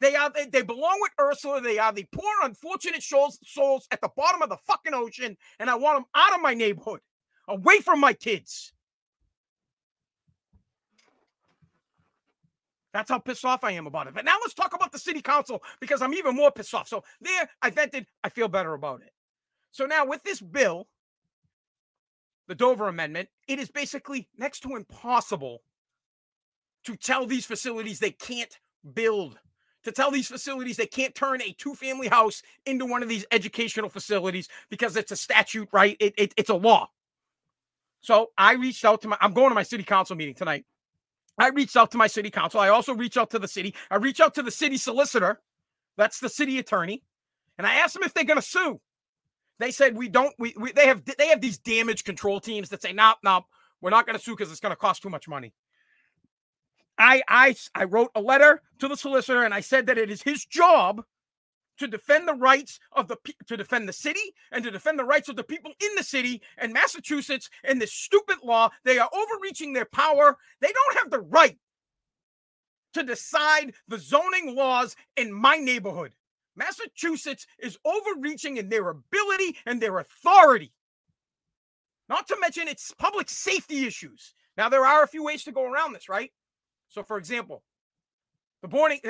They 0.00 0.14
are. 0.16 0.30
They, 0.30 0.46
they 0.46 0.62
belong 0.62 0.98
with 1.00 1.12
Ursula. 1.20 1.60
They 1.60 1.78
are 1.78 1.92
the 1.92 2.06
poor, 2.12 2.32
unfortunate 2.42 3.02
souls, 3.02 3.38
souls 3.44 3.86
at 3.90 4.00
the 4.00 4.10
bottom 4.16 4.42
of 4.42 4.48
the 4.48 4.56
fucking 4.66 4.94
ocean, 4.94 5.36
and 5.58 5.68
I 5.68 5.74
want 5.74 5.96
them 5.96 6.04
out 6.14 6.34
of 6.34 6.40
my 6.40 6.54
neighborhood, 6.54 7.00
away 7.48 7.80
from 7.80 8.00
my 8.00 8.12
kids. 8.12 8.72
That's 12.92 13.10
how 13.10 13.18
pissed 13.18 13.44
off 13.44 13.62
I 13.62 13.72
am 13.72 13.86
about 13.86 14.08
it. 14.08 14.14
But 14.14 14.24
now 14.24 14.36
let's 14.40 14.54
talk 14.54 14.74
about 14.74 14.90
the 14.90 14.98
city 14.98 15.22
council 15.22 15.62
because 15.80 16.02
I'm 16.02 16.14
even 16.14 16.34
more 16.34 16.50
pissed 16.50 16.74
off. 16.74 16.88
So 16.88 17.04
there, 17.20 17.48
I 17.62 17.70
vented. 17.70 18.06
I 18.24 18.30
feel 18.30 18.48
better 18.48 18.74
about 18.74 19.02
it. 19.02 19.12
So 19.70 19.86
now 19.86 20.04
with 20.04 20.24
this 20.24 20.40
bill, 20.40 20.88
the 22.48 22.56
Dover 22.56 22.88
Amendment, 22.88 23.28
it 23.46 23.60
is 23.60 23.70
basically 23.70 24.28
next 24.36 24.60
to 24.60 24.74
impossible 24.74 25.62
to 26.84 26.96
tell 26.96 27.26
these 27.26 27.46
facilities 27.46 28.00
they 28.00 28.10
can't 28.10 28.58
build, 28.94 29.38
to 29.84 29.92
tell 29.92 30.10
these 30.10 30.28
facilities 30.28 30.76
they 30.76 30.86
can't 30.86 31.14
turn 31.14 31.40
a 31.42 31.52
two 31.52 31.74
family 31.74 32.08
house 32.08 32.42
into 32.66 32.86
one 32.86 33.02
of 33.02 33.08
these 33.08 33.24
educational 33.30 33.88
facilities 33.88 34.48
because 34.68 34.96
it's 34.96 35.12
a 35.12 35.16
statute, 35.16 35.68
right? 35.72 35.96
It, 36.00 36.14
it, 36.16 36.34
it's 36.36 36.50
a 36.50 36.54
law. 36.54 36.88
So 38.00 38.30
I 38.36 38.54
reached 38.54 38.84
out 38.84 39.02
to 39.02 39.08
my, 39.08 39.16
I'm 39.20 39.32
going 39.32 39.50
to 39.50 39.54
my 39.54 39.62
city 39.62 39.84
council 39.84 40.16
meeting 40.16 40.34
tonight. 40.34 40.64
I 41.38 41.48
reached 41.48 41.76
out 41.76 41.90
to 41.92 41.98
my 41.98 42.06
city 42.06 42.30
council. 42.30 42.60
I 42.60 42.68
also 42.68 42.94
reached 42.94 43.16
out 43.16 43.30
to 43.30 43.38
the 43.38 43.48
city. 43.48 43.74
I 43.90 43.96
reached 43.96 44.20
out 44.20 44.34
to 44.34 44.42
the 44.42 44.50
city 44.50 44.76
solicitor. 44.76 45.40
That's 45.96 46.20
the 46.20 46.28
city 46.28 46.58
attorney. 46.58 47.02
And 47.58 47.66
I 47.66 47.76
asked 47.76 47.94
them 47.94 48.02
if 48.02 48.14
they're 48.14 48.24
going 48.24 48.38
to 48.38 48.42
sue. 48.42 48.80
They 49.58 49.70
said 49.70 49.96
we 49.96 50.08
don't. 50.08 50.34
We, 50.38 50.54
we 50.58 50.72
they 50.72 50.86
have 50.86 51.04
they 51.04 51.28
have 51.28 51.42
these 51.42 51.58
damage 51.58 52.04
control 52.04 52.40
teams 52.40 52.70
that 52.70 52.80
say 52.80 52.94
no, 52.94 53.14
no, 53.22 53.44
we're 53.82 53.90
not 53.90 54.06
going 54.06 54.16
to 54.16 54.22
sue 54.22 54.32
because 54.32 54.50
it's 54.50 54.60
going 54.60 54.72
to 54.72 54.76
cost 54.76 55.02
too 55.02 55.10
much 55.10 55.28
money. 55.28 55.52
I 57.00 57.22
I 57.28 57.54
I 57.74 57.84
wrote 57.84 58.10
a 58.14 58.20
letter 58.20 58.62
to 58.78 58.88
the 58.88 58.96
solicitor 58.96 59.42
and 59.42 59.54
I 59.54 59.60
said 59.60 59.86
that 59.86 59.98
it 59.98 60.10
is 60.10 60.22
his 60.22 60.44
job 60.44 61.02
to 61.78 61.88
defend 61.88 62.28
the 62.28 62.34
rights 62.34 62.78
of 62.92 63.08
the 63.08 63.16
to 63.46 63.56
defend 63.56 63.88
the 63.88 63.92
city 63.92 64.34
and 64.52 64.62
to 64.64 64.70
defend 64.70 64.98
the 64.98 65.04
rights 65.04 65.28
of 65.28 65.36
the 65.36 65.44
people 65.44 65.72
in 65.80 65.90
the 65.96 66.04
city 66.04 66.42
and 66.58 66.72
Massachusetts 66.72 67.48
and 67.64 67.80
this 67.80 67.92
stupid 67.92 68.36
law 68.44 68.70
they 68.84 68.98
are 68.98 69.10
overreaching 69.12 69.72
their 69.72 69.86
power 69.86 70.36
they 70.60 70.70
don't 70.70 70.98
have 70.98 71.10
the 71.10 71.20
right 71.20 71.58
to 72.92 73.02
decide 73.02 73.72
the 73.88 73.98
zoning 73.98 74.54
laws 74.54 74.94
in 75.16 75.32
my 75.32 75.56
neighborhood 75.56 76.12
Massachusetts 76.56 77.46
is 77.58 77.78
overreaching 77.84 78.58
in 78.58 78.68
their 78.68 78.90
ability 78.90 79.56
and 79.66 79.80
their 79.80 79.98
authority. 79.98 80.72
Not 82.08 82.28
to 82.28 82.36
mention 82.40 82.68
its 82.68 82.92
public 82.98 83.30
safety 83.30 83.86
issues. 83.86 84.34
Now, 84.56 84.68
there 84.68 84.84
are 84.84 85.02
a 85.02 85.08
few 85.08 85.24
ways 85.24 85.44
to 85.44 85.52
go 85.52 85.64
around 85.64 85.92
this, 85.94 86.08
right? 86.08 86.32
So, 86.90 87.02
for 87.02 87.16
example, 87.16 87.62
the 88.62 88.68
boarding, 88.68 89.00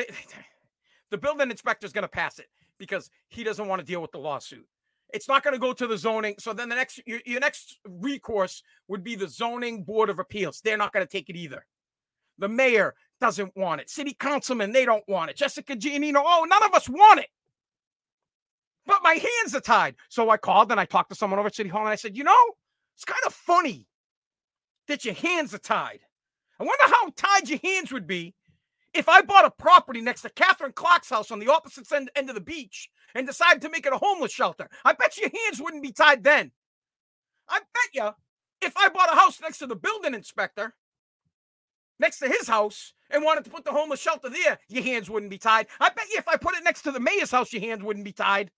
the 1.11 1.19
building 1.19 1.51
inspector 1.51 1.87
is 1.87 1.93
going 1.93 2.03
to 2.03 2.09
pass 2.09 2.39
it 2.39 2.47
because 2.79 3.11
he 3.29 3.43
doesn't 3.43 3.67
want 3.67 3.81
to 3.81 3.87
deal 3.87 4.01
with 4.01 4.13
the 4.13 4.19
lawsuit. 4.19 4.67
It's 5.13 5.27
not 5.27 5.43
going 5.43 5.55
to 5.55 5.61
go 5.61 5.73
to 5.73 5.87
the 5.87 5.99
zoning. 5.99 6.37
So 6.39 6.53
then 6.53 6.69
the 6.69 6.77
next 6.77 7.01
your, 7.05 7.21
your 7.27 7.41
next 7.41 7.81
recourse 7.89 8.63
would 8.87 9.03
be 9.03 9.17
the 9.17 9.27
zoning 9.27 9.83
board 9.83 10.09
of 10.09 10.21
appeals. 10.21 10.61
They're 10.61 10.77
not 10.77 10.93
going 10.93 11.05
to 11.05 11.11
take 11.11 11.29
it 11.29 11.37
either. 11.37 11.67
The 12.39 12.49
mayor 12.49 12.95
doesn't 13.21 13.57
want 13.57 13.81
it. 13.81 13.91
City 13.91 14.15
councilman, 14.19 14.73
they 14.73 14.85
don't 14.85 15.07
want 15.09 15.31
it. 15.31 15.37
Jessica 15.37 15.75
Giannino, 15.75 16.23
oh, 16.25 16.47
none 16.49 16.63
of 16.63 16.75
us 16.75 16.89
want 16.89 17.21
it. 17.21 17.29
But 18.87 19.03
my 19.03 19.15
hands 19.15 19.55
are 19.55 19.61
tied. 19.61 19.97
So 20.09 20.31
I 20.31 20.37
called 20.37 20.71
and 20.71 20.81
I 20.81 20.85
talked 20.85 21.11
to 21.11 21.17
someone 21.17 21.39
over 21.39 21.49
at 21.49 21.55
City 21.55 21.69
Hall 21.69 21.83
and 21.83 21.91
I 21.91 21.97
said, 21.97 22.17
you 22.17 22.25
know, 22.25 22.45
it's 22.95 23.05
kind 23.05 23.21
of 23.27 23.35
funny 23.35 23.87
that 24.87 25.05
your 25.05 25.15
hands 25.15 25.55
are 25.55 25.59
tied. 25.59 26.01
I 26.61 26.65
wonder 26.65 26.95
how 26.95 27.11
tied 27.17 27.49
your 27.49 27.59
hands 27.65 27.91
would 27.91 28.07
be 28.07 28.35
if 28.93 29.09
I 29.09 29.23
bought 29.23 29.47
a 29.47 29.51
property 29.51 30.03
next 30.03 30.23
to 30.23 30.31
Katherine 30.31 30.73
Clark's 30.73 31.09
house 31.09 31.31
on 31.31 31.39
the 31.39 31.49
opposite 31.49 31.91
end, 31.91 32.11
end 32.15 32.29
of 32.29 32.35
the 32.35 32.41
beach 32.41 32.91
and 33.15 33.27
decided 33.27 33.63
to 33.63 33.71
make 33.71 33.87
it 33.87 33.95
a 33.95 33.99
homeless 33.99 34.33
shelter. 34.33 34.69
I 34.85 34.93
bet 34.93 35.17
your 35.17 35.31
hands 35.31 35.61
wouldn't 35.61 35.83
be 35.83 35.93
tied 35.93 36.23
then. 36.23 36.53
I 37.49 37.61
bet 37.61 37.95
you 37.95 38.11
if 38.61 38.77
I 38.77 38.91
bought 38.91 39.13
a 39.13 39.17
house 39.17 39.41
next 39.41 39.59
to 39.59 39.67
the 39.67 39.75
building 39.75 40.13
inspector, 40.13 40.75
next 41.99 42.19
to 42.19 42.29
his 42.29 42.47
house, 42.47 42.93
and 43.11 43.25
wanted 43.25 43.45
to 43.45 43.51
put 43.51 43.65
the 43.65 43.73
homeless 43.73 44.01
shelter 44.01 44.29
there, 44.29 44.59
your 44.69 44.85
hands 44.85 45.09
wouldn't 45.09 45.31
be 45.31 45.39
tied. 45.39 45.67
I 45.81 45.89
bet 45.89 46.09
you 46.13 46.19
if 46.19 46.29
I 46.29 46.37
put 46.37 46.57
it 46.57 46.63
next 46.63 46.83
to 46.83 46.93
the 46.93 47.01
mayor's 47.01 47.31
house, 47.31 47.55
your 47.55 47.63
hands 47.63 47.83
wouldn't 47.83 48.05
be 48.05 48.13
tied. 48.13 48.51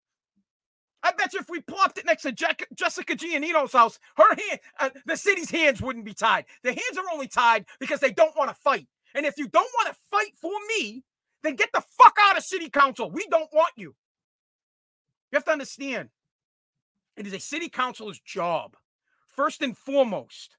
I 1.02 1.12
bet 1.12 1.32
you 1.32 1.40
if 1.40 1.50
we 1.50 1.61
plopped 1.61 1.99
it 1.99 2.06
next 2.06 2.23
to 2.23 2.32
Jack, 2.32 2.66
Jessica 2.75 3.16
Giannino's 3.16 3.73
house, 3.73 3.99
her 4.16 4.28
hand, 4.28 4.61
uh, 4.78 4.90
the 5.06 5.16
city's 5.16 5.50
hands 5.50 5.82
wouldn't 5.82 6.04
be 6.04 6.14
tied. 6.14 6.44
The 6.62 6.71
hands 6.71 6.97
are 6.97 7.12
only 7.12 7.28
tied 7.28 7.66
because 7.80 8.00
they 8.00 8.12
don't 8.12 8.37
want 8.37 8.50
to 8.50 8.54
fight. 8.54 8.87
And 9.14 9.26
if 9.26 9.37
you 9.37 9.49
don't 9.49 9.71
want 9.78 9.88
to 9.88 10.00
fight 10.11 10.32
for 10.40 10.52
me, 10.68 11.04
then 11.42 11.56
get 11.56 11.71
the 11.73 11.82
fuck 11.99 12.16
out 12.21 12.38
of 12.38 12.44
city 12.44 12.71
council. 12.71 13.11
We 13.11 13.26
don't 13.26 13.52
want 13.52 13.73
you. 13.76 13.94
You 15.30 15.37
have 15.37 15.44
to 15.47 15.52
understand, 15.52 16.11
it 17.16 17.26
is 17.26 17.32
a 17.32 17.40
city 17.40 17.68
councilor's 17.68 18.21
job, 18.21 18.76
first 19.26 19.62
and 19.62 19.76
foremost, 19.76 20.56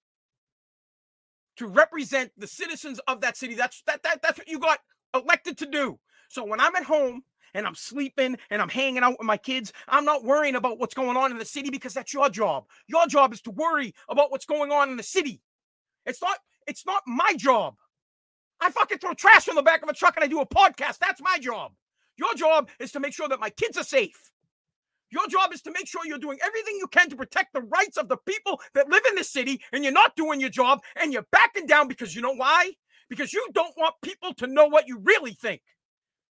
to 1.58 1.68
represent 1.68 2.32
the 2.38 2.48
citizens 2.48 3.00
of 3.08 3.22
that 3.22 3.38
city. 3.38 3.54
That's 3.54 3.82
that, 3.86 4.04
that 4.04 4.22
that's 4.22 4.40
what 4.40 4.48
you 4.48 4.60
got 4.60 4.80
elected 5.14 5.58
to 5.60 5.68
do. 5.68 6.00
So 6.30 6.44
when 6.44 6.60
I'm 6.60 6.76
at 6.76 6.84
home 6.84 7.24
and 7.54 7.66
I'm 7.68 7.76
sleeping 7.76 8.38
and 8.50 8.62
I'm 8.62 8.70
hanging 8.70 9.04
out 9.04 9.18
with 9.20 9.28
my 9.28 9.38
kids, 9.38 9.74
I'm 9.88 10.06
not 10.06 10.24
worrying 10.24 10.56
about 10.56 10.80
what's 10.80 10.94
going 10.94 11.18
on 11.18 11.32
in 11.32 11.38
the 11.38 11.46
city 11.46 11.70
because 11.70 11.94
that's 11.94 12.14
your 12.14 12.30
job. 12.30 12.66
Your 12.88 13.08
job 13.08 13.34
is 13.34 13.42
to 13.42 13.52
worry 13.52 13.94
about 14.10 14.32
what's 14.32 14.46
going 14.46 14.72
on 14.72 14.90
in 14.90 14.98
the 14.98 15.04
city. 15.04 15.42
It's 16.06 16.22
not 16.22 16.38
it's 16.68 16.86
not 16.86 17.04
my 17.06 17.34
job. 17.38 17.76
I 18.62 18.72
fucking 18.72 19.00
throw 19.00 19.14
trash 19.14 19.48
in 19.48 19.56
the 19.56 19.62
back 19.62 19.84
of 19.84 19.90
a 19.90 19.94
truck 19.94 20.16
and 20.16 20.24
I 20.24 20.28
do 20.28 20.40
a 20.40 20.46
podcast. 20.46 21.00
That's 21.00 21.22
my 21.22 21.38
job. 21.40 21.74
Your 22.18 22.34
job 22.36 22.70
is 22.80 22.92
to 22.94 23.00
make 23.00 23.14
sure 23.14 23.28
that 23.28 23.40
my 23.40 23.50
kids 23.50 23.78
are 23.78 23.84
safe. 23.84 24.32
Your 25.10 25.28
job 25.28 25.54
is 25.54 25.62
to 25.64 25.72
make 25.72 25.88
sure 25.88 26.02
you're 26.06 26.18
doing 26.18 26.40
everything 26.44 26.76
you 26.80 26.88
can 26.88 27.10
to 27.10 27.16
protect 27.16 27.54
the 27.54 27.62
rights 27.62 27.98
of 27.98 28.08
the 28.08 28.18
people 28.18 28.60
that 28.74 28.90
live 28.90 29.04
in 29.08 29.16
the 29.16 29.24
city, 29.24 29.62
and 29.72 29.84
you're 29.84 29.94
not 29.94 30.16
doing 30.16 30.40
your 30.40 30.50
job, 30.50 30.82
and 30.96 31.14
you're 31.14 31.28
backing 31.32 31.68
down 31.68 31.88
because 31.88 32.16
you 32.16 32.22
know 32.22 32.34
why? 32.34 32.72
Because 33.10 33.32
you 33.32 33.48
don't 33.54 33.78
want 33.78 33.94
people 34.02 34.34
to 34.36 34.48
know 34.48 34.66
what 34.66 34.88
you 34.88 34.98
really 35.04 35.34
think. 35.34 35.62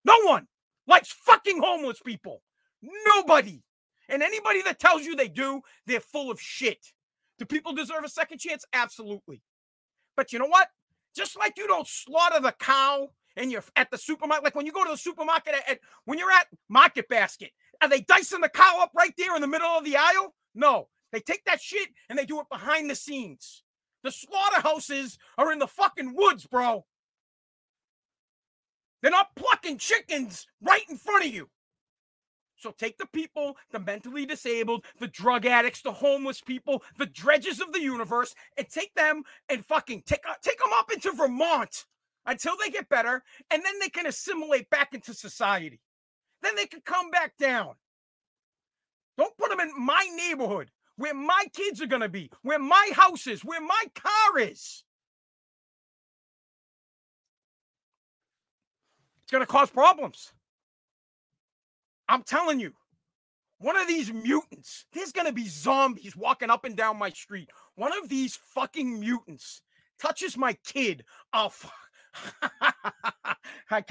No 0.04 0.14
one 0.22 0.46
likes 0.88 1.12
fucking 1.12 1.60
homeless 1.62 2.00
people. 2.04 2.42
Nobody. 3.06 3.62
And 4.08 4.22
anybody 4.22 4.62
that 4.62 4.78
tells 4.78 5.04
you 5.04 5.14
they 5.14 5.28
do, 5.28 5.60
they're 5.86 6.00
full 6.00 6.30
of 6.30 6.40
shit. 6.40 6.92
Do 7.38 7.44
people 7.44 7.74
deserve 7.74 8.04
a 8.04 8.08
second 8.08 8.38
chance? 8.38 8.64
Absolutely. 8.72 9.42
But 10.16 10.32
you 10.32 10.38
know 10.38 10.46
what? 10.46 10.68
Just 11.14 11.38
like 11.38 11.54
you 11.56 11.66
don't 11.66 11.86
slaughter 11.86 12.40
the 12.40 12.54
cow 12.58 13.08
and 13.36 13.52
you're 13.52 13.64
at 13.76 13.90
the 13.90 13.98
supermarket, 13.98 14.44
like 14.44 14.54
when 14.54 14.66
you 14.66 14.72
go 14.72 14.84
to 14.84 14.90
the 14.90 14.96
supermarket 14.96 15.54
at, 15.54 15.70
at 15.70 15.80
when 16.06 16.18
you're 16.18 16.32
at 16.32 16.48
Market 16.68 17.08
Basket 17.08 17.52
are 17.80 17.88
they 17.88 18.00
dicing 18.00 18.40
the 18.40 18.48
cow 18.48 18.80
up 18.80 18.90
right 18.96 19.14
there 19.16 19.34
in 19.34 19.40
the 19.40 19.46
middle 19.46 19.68
of 19.68 19.84
the 19.84 19.96
aisle? 19.96 20.34
No. 20.54 20.88
They 21.12 21.20
take 21.20 21.44
that 21.44 21.60
shit 21.60 21.88
and 22.08 22.18
they 22.18 22.26
do 22.26 22.40
it 22.40 22.46
behind 22.50 22.90
the 22.90 22.94
scenes. 22.94 23.62
The 24.04 24.10
slaughterhouses 24.10 25.18
are 25.36 25.52
in 25.52 25.58
the 25.58 25.66
fucking 25.66 26.14
woods, 26.14 26.46
bro. 26.46 26.84
They're 29.02 29.10
not 29.10 29.34
plucking 29.36 29.78
chickens 29.78 30.46
right 30.60 30.82
in 30.88 30.96
front 30.96 31.26
of 31.26 31.32
you. 31.32 31.48
So 32.56 32.72
take 32.72 32.98
the 32.98 33.06
people, 33.06 33.56
the 33.70 33.78
mentally 33.78 34.26
disabled, 34.26 34.84
the 34.98 35.06
drug 35.06 35.46
addicts, 35.46 35.82
the 35.82 35.92
homeless 35.92 36.40
people, 36.40 36.82
the 36.98 37.06
dredges 37.06 37.60
of 37.60 37.72
the 37.72 37.80
universe, 37.80 38.34
and 38.56 38.68
take 38.68 38.92
them 38.94 39.22
and 39.48 39.64
fucking 39.64 40.02
take, 40.06 40.22
uh, 40.28 40.34
take 40.42 40.58
them 40.58 40.72
up 40.74 40.92
into 40.92 41.12
Vermont 41.12 41.86
until 42.26 42.54
they 42.62 42.70
get 42.70 42.88
better, 42.88 43.22
and 43.50 43.64
then 43.64 43.74
they 43.80 43.88
can 43.88 44.06
assimilate 44.06 44.68
back 44.70 44.92
into 44.92 45.14
society. 45.14 45.80
Then 46.42 46.56
they 46.56 46.66
can 46.66 46.80
come 46.80 47.10
back 47.10 47.36
down. 47.38 47.74
Don't 49.16 49.36
put 49.38 49.50
them 49.50 49.60
in 49.60 49.72
my 49.76 50.08
neighborhood 50.16 50.70
where 50.96 51.14
my 51.14 51.44
kids 51.54 51.80
are 51.80 51.86
going 51.86 52.02
to 52.02 52.08
be, 52.08 52.30
where 52.42 52.58
my 52.58 52.90
house 52.92 53.28
is, 53.28 53.44
where 53.44 53.60
my 53.60 53.84
car 53.94 54.38
is. 54.38 54.82
It's 59.28 59.32
going 59.32 59.44
to 59.44 59.52
cause 59.52 59.68
problems. 59.68 60.32
I'm 62.08 62.22
telling 62.22 62.60
you, 62.60 62.72
one 63.58 63.76
of 63.76 63.86
these 63.86 64.10
mutants, 64.10 64.86
there's 64.94 65.12
going 65.12 65.26
to 65.26 65.34
be 65.34 65.46
zombies 65.46 66.16
walking 66.16 66.48
up 66.48 66.64
and 66.64 66.74
down 66.74 66.98
my 66.98 67.10
street. 67.10 67.50
One 67.74 67.92
of 68.02 68.08
these 68.08 68.36
fucking 68.54 68.98
mutants 68.98 69.60
touches 70.00 70.38
my 70.38 70.54
kid. 70.64 71.04
Oh, 71.34 71.50
fuck. 73.68 73.90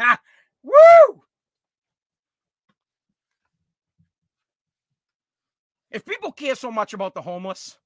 Ah, 0.00 0.18
woo! 0.64 1.22
If 5.92 6.04
people 6.04 6.32
care 6.32 6.56
so 6.56 6.72
much 6.72 6.92
about 6.92 7.14
the 7.14 7.22
homeless, 7.22 7.78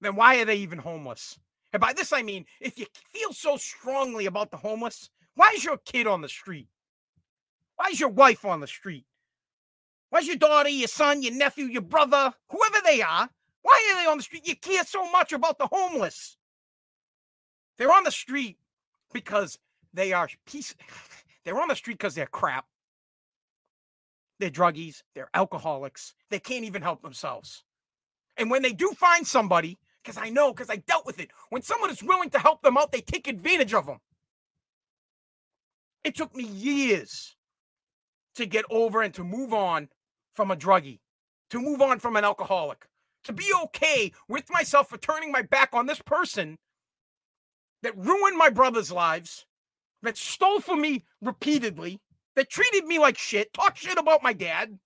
then 0.00 0.16
why 0.16 0.40
are 0.40 0.46
they 0.46 0.56
even 0.56 0.78
homeless? 0.78 1.38
And 1.74 1.80
by 1.82 1.92
this, 1.92 2.10
I 2.10 2.22
mean, 2.22 2.46
if 2.58 2.78
you 2.78 2.86
feel 3.10 3.34
so 3.34 3.58
strongly 3.58 4.24
about 4.24 4.50
the 4.50 4.56
homeless, 4.56 5.10
why 5.34 5.52
is 5.54 5.64
your 5.64 5.78
kid 5.78 6.06
on 6.06 6.20
the 6.20 6.28
street? 6.28 6.68
Why 7.76 7.88
is 7.90 8.00
your 8.00 8.10
wife 8.10 8.44
on 8.44 8.60
the 8.60 8.66
street? 8.66 9.04
Why 10.10 10.20
is 10.20 10.26
your 10.28 10.36
daughter, 10.36 10.68
your 10.68 10.88
son, 10.88 11.22
your 11.22 11.34
nephew, 11.34 11.64
your 11.64 11.82
brother, 11.82 12.32
whoever 12.48 12.78
they 12.84 13.02
are, 13.02 13.28
why 13.62 13.92
are 13.92 14.02
they 14.02 14.08
on 14.10 14.18
the 14.18 14.22
street? 14.22 14.46
You 14.46 14.54
care 14.54 14.84
so 14.84 15.10
much 15.10 15.32
about 15.32 15.58
the 15.58 15.66
homeless. 15.66 16.36
They're 17.78 17.92
on 17.92 18.04
the 18.04 18.12
street 18.12 18.58
because 19.12 19.58
they 19.92 20.12
are 20.12 20.28
peace. 20.46 20.74
They're 21.44 21.60
on 21.60 21.68
the 21.68 21.76
street 21.76 21.98
because 21.98 22.14
they're 22.14 22.24
crap. 22.24 22.64
They're 24.38 24.48
druggies, 24.48 25.02
they're 25.14 25.28
alcoholics, 25.34 26.14
they 26.30 26.38
can't 26.38 26.64
even 26.64 26.80
help 26.80 27.02
themselves. 27.02 27.64
And 28.38 28.50
when 28.50 28.62
they 28.62 28.72
do 28.72 28.92
find 28.92 29.26
somebody, 29.26 29.78
because 30.02 30.16
I 30.16 30.30
know, 30.30 30.52
because 30.52 30.70
I 30.70 30.76
dealt 30.76 31.04
with 31.04 31.20
it, 31.20 31.30
when 31.50 31.60
someone 31.60 31.90
is 31.90 32.02
willing 32.02 32.30
to 32.30 32.38
help 32.38 32.62
them 32.62 32.78
out, 32.78 32.92
they 32.92 33.02
take 33.02 33.28
advantage 33.28 33.74
of 33.74 33.84
them. 33.84 33.98
It 36.04 36.14
took 36.14 36.36
me 36.36 36.44
years 36.44 37.34
to 38.34 38.46
get 38.46 38.66
over 38.70 39.00
and 39.00 39.14
to 39.14 39.24
move 39.24 39.54
on 39.54 39.88
from 40.34 40.50
a 40.50 40.56
druggie, 40.56 41.00
to 41.50 41.58
move 41.58 41.80
on 41.80 41.98
from 41.98 42.16
an 42.16 42.24
alcoholic, 42.24 42.86
to 43.24 43.32
be 43.32 43.50
okay 43.64 44.12
with 44.28 44.50
myself 44.50 44.88
for 44.88 44.98
turning 44.98 45.32
my 45.32 45.42
back 45.42 45.70
on 45.72 45.86
this 45.86 46.02
person 46.02 46.58
that 47.82 47.96
ruined 47.96 48.36
my 48.36 48.50
brother's 48.50 48.92
lives, 48.92 49.46
that 50.02 50.16
stole 50.16 50.60
from 50.60 50.80
me 50.80 51.04
repeatedly, 51.22 52.00
that 52.36 52.50
treated 52.50 52.84
me 52.84 52.98
like 52.98 53.16
shit, 53.16 53.52
talked 53.54 53.78
shit 53.78 53.98
about 53.98 54.22
my 54.22 54.32
dad. 54.32 54.78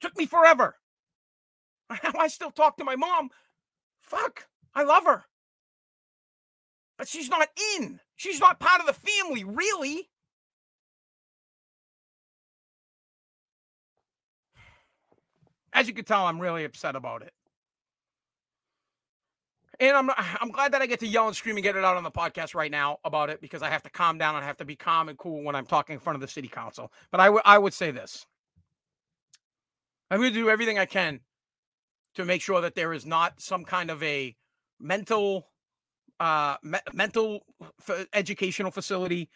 Took 0.00 0.16
me 0.16 0.26
forever. 0.26 0.76
I 1.90 2.28
still 2.28 2.50
talk 2.50 2.76
to 2.76 2.84
my 2.84 2.94
mom. 2.94 3.30
Fuck, 4.00 4.46
I 4.74 4.84
love 4.84 5.04
her. 5.06 5.24
But 6.96 7.08
she's 7.08 7.28
not 7.28 7.48
in. 7.76 8.00
She's 8.18 8.40
not 8.40 8.58
part 8.58 8.80
of 8.80 8.86
the 8.86 8.92
family, 8.92 9.44
really. 9.44 10.10
As 15.72 15.86
you 15.86 15.94
can 15.94 16.04
tell, 16.04 16.26
I'm 16.26 16.40
really 16.40 16.64
upset 16.64 16.96
about 16.96 17.22
it. 17.22 17.32
And 19.78 19.96
I'm 19.96 20.10
I'm 20.40 20.50
glad 20.50 20.72
that 20.72 20.82
I 20.82 20.86
get 20.86 20.98
to 21.00 21.06
yell 21.06 21.28
and 21.28 21.36
scream 21.36 21.56
and 21.56 21.62
get 21.62 21.76
it 21.76 21.84
out 21.84 21.96
on 21.96 22.02
the 22.02 22.10
podcast 22.10 22.56
right 22.56 22.72
now 22.72 22.98
about 23.04 23.30
it 23.30 23.40
because 23.40 23.62
I 23.62 23.70
have 23.70 23.84
to 23.84 23.90
calm 23.90 24.18
down 24.18 24.34
and 24.34 24.42
I 24.42 24.48
have 24.48 24.56
to 24.56 24.64
be 24.64 24.74
calm 24.74 25.08
and 25.08 25.16
cool 25.16 25.44
when 25.44 25.54
I'm 25.54 25.66
talking 25.66 25.94
in 25.94 26.00
front 26.00 26.16
of 26.16 26.20
the 26.20 26.26
city 26.26 26.48
council. 26.48 26.92
But 27.12 27.20
I 27.20 27.30
would 27.30 27.42
I 27.44 27.56
would 27.56 27.72
say 27.72 27.92
this. 27.92 28.26
I'm 30.10 30.18
going 30.18 30.32
to 30.32 30.40
do 30.40 30.50
everything 30.50 30.76
I 30.76 30.86
can 30.86 31.20
to 32.16 32.24
make 32.24 32.42
sure 32.42 32.62
that 32.62 32.74
there 32.74 32.92
is 32.92 33.06
not 33.06 33.40
some 33.40 33.64
kind 33.64 33.92
of 33.92 34.02
a 34.02 34.34
mental 34.80 35.46
uh 36.20 36.56
me- 36.62 36.78
mental 36.92 37.44
f- 37.88 38.06
educational 38.12 38.70
facility, 38.70 39.28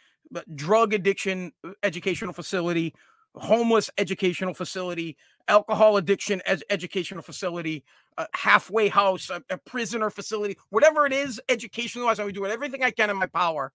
drug 0.54 0.94
addiction 0.94 1.52
uh, 1.64 1.72
educational 1.82 2.32
facility, 2.32 2.94
homeless 3.34 3.90
educational 3.98 4.54
facility, 4.54 5.16
alcohol 5.48 5.96
addiction 5.96 6.42
as 6.46 6.62
educational 6.70 7.22
facility, 7.22 7.84
a 8.18 8.26
halfway 8.34 8.88
house, 8.88 9.30
a, 9.30 9.42
a 9.50 9.58
prisoner 9.58 10.10
facility, 10.10 10.56
whatever 10.70 11.06
it 11.06 11.12
is, 11.12 11.40
educational 11.48 12.06
wise, 12.06 12.20
I 12.20 12.24
would 12.24 12.34
do 12.34 12.46
everything 12.46 12.82
I 12.82 12.90
can 12.90 13.10
in 13.10 13.16
my 13.16 13.26
power 13.26 13.72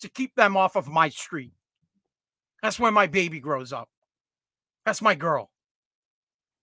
to 0.00 0.08
keep 0.08 0.34
them 0.34 0.56
off 0.56 0.76
of 0.76 0.88
my 0.88 1.08
street. 1.08 1.52
That's 2.62 2.78
where 2.78 2.92
my 2.92 3.06
baby 3.06 3.40
grows 3.40 3.72
up. 3.72 3.88
That's 4.84 5.02
my 5.02 5.14
girl. 5.14 5.50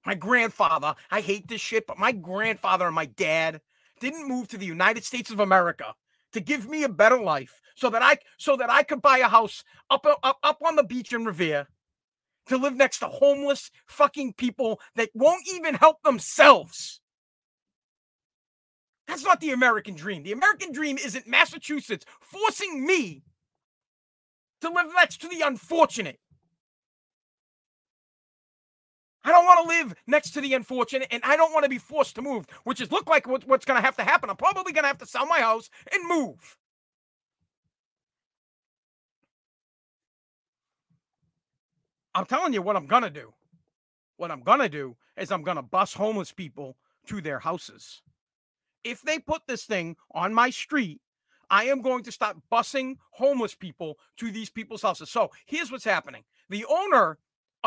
My 0.05 0.15
grandfather, 0.15 0.95
I 1.11 1.21
hate 1.21 1.47
this 1.47 1.61
shit, 1.61 1.85
but 1.87 1.97
my 1.97 2.11
grandfather 2.11 2.85
and 2.85 2.95
my 2.95 3.05
dad 3.05 3.61
didn't 3.99 4.27
move 4.27 4.47
to 4.49 4.57
the 4.57 4.65
United 4.65 5.03
States 5.03 5.31
of 5.31 5.39
America 5.39 5.93
to 6.33 6.39
give 6.39 6.67
me 6.69 6.83
a 6.83 6.89
better 6.89 7.19
life 7.19 7.61
so 7.75 7.89
that 7.89 8.01
I 8.01 8.17
so 8.37 8.57
that 8.57 8.69
I 8.69 8.83
could 8.83 9.01
buy 9.01 9.19
a 9.19 9.27
house 9.27 9.63
up 9.89 10.05
up, 10.23 10.37
up 10.43 10.59
on 10.65 10.75
the 10.75 10.83
beach 10.83 11.13
in 11.13 11.25
Revere 11.25 11.67
to 12.47 12.57
live 12.57 12.75
next 12.75 12.99
to 12.99 13.07
homeless 13.07 13.71
fucking 13.87 14.33
people 14.33 14.79
that 14.95 15.09
won't 15.13 15.47
even 15.53 15.75
help 15.75 16.01
themselves. 16.03 17.01
That's 19.07 19.23
not 19.23 19.39
the 19.39 19.51
American 19.51 19.95
dream. 19.95 20.23
The 20.23 20.33
American 20.33 20.71
dream 20.71 20.97
isn't 20.97 21.27
Massachusetts 21.27 22.05
forcing 22.19 22.85
me 22.85 23.23
to 24.61 24.69
live 24.69 24.87
next 24.95 25.21
to 25.21 25.27
the 25.27 25.41
unfortunate. 25.41 26.19
I 29.27 29.31
don't 29.31 29.45
want 29.45 29.61
to 29.61 29.67
live 29.67 29.93
next 30.07 30.31
to 30.31 30.41
the 30.41 30.53
unfortunate, 30.53 31.09
and 31.11 31.21
I 31.25 31.35
don't 31.35 31.51
want 31.51 31.65
to 31.65 31.69
be 31.69 31.79
forced 31.79 32.15
to 32.15 32.21
move, 32.21 32.45
which 32.63 32.79
is 32.79 32.93
look 32.93 33.09
like 33.09 33.27
what's 33.27 33.65
going 33.65 33.77
to 33.77 33.85
have 33.85 33.97
to 33.97 34.03
happen. 34.05 34.29
I'm 34.29 34.37
probably 34.37 34.71
going 34.71 34.85
to 34.85 34.87
have 34.87 34.99
to 34.99 35.05
sell 35.05 35.25
my 35.25 35.41
house 35.41 35.69
and 35.91 36.07
move. 36.07 36.57
I'm 42.15 42.25
telling 42.25 42.53
you 42.53 42.61
what 42.61 42.77
I'm 42.77 42.85
going 42.85 43.03
to 43.03 43.09
do. 43.09 43.33
What 44.15 44.31
I'm 44.31 44.43
going 44.43 44.59
to 44.59 44.69
do 44.69 44.95
is 45.17 45.29
I'm 45.29 45.43
going 45.43 45.57
to 45.57 45.61
bus 45.61 45.93
homeless 45.93 46.31
people 46.31 46.77
to 47.07 47.19
their 47.19 47.39
houses. 47.39 48.01
If 48.85 49.01
they 49.01 49.19
put 49.19 49.41
this 49.45 49.65
thing 49.65 49.97
on 50.11 50.33
my 50.33 50.51
street, 50.51 51.01
I 51.49 51.65
am 51.65 51.81
going 51.81 52.05
to 52.05 52.13
start 52.13 52.37
busing 52.49 52.95
homeless 53.11 53.55
people 53.55 53.97
to 54.19 54.31
these 54.31 54.49
people's 54.49 54.83
houses. 54.83 55.09
So 55.09 55.31
here's 55.45 55.69
what's 55.69 55.83
happening 55.83 56.23
the 56.49 56.65
owner 56.69 57.17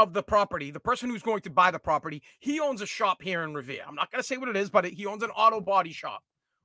of 0.03 0.13
the 0.13 0.23
property, 0.23 0.71
the 0.71 0.81
person 0.81 1.11
who's 1.11 1.23
going 1.23 1.43
to 1.43 1.51
buy 1.51 1.71
the 1.71 1.79
property, 1.79 2.23
he 2.39 2.61
owns 2.61 2.83
a 2.83 2.87
shop 2.87 3.23
here 3.23 3.43
in 3.43 3.55
Revere. 3.55 3.83
I'm 3.87 3.95
not 3.95 4.11
going 4.11 4.21
to 4.21 4.27
say 4.27 4.37
what 4.37 4.49
it 4.49 4.57
is, 4.57 4.71
but 4.71 4.85
he 4.85 5.07
owns 5.07 5.23
an 5.23 5.31
auto 5.31 5.61
body 5.61 5.93
shop, 5.93 6.23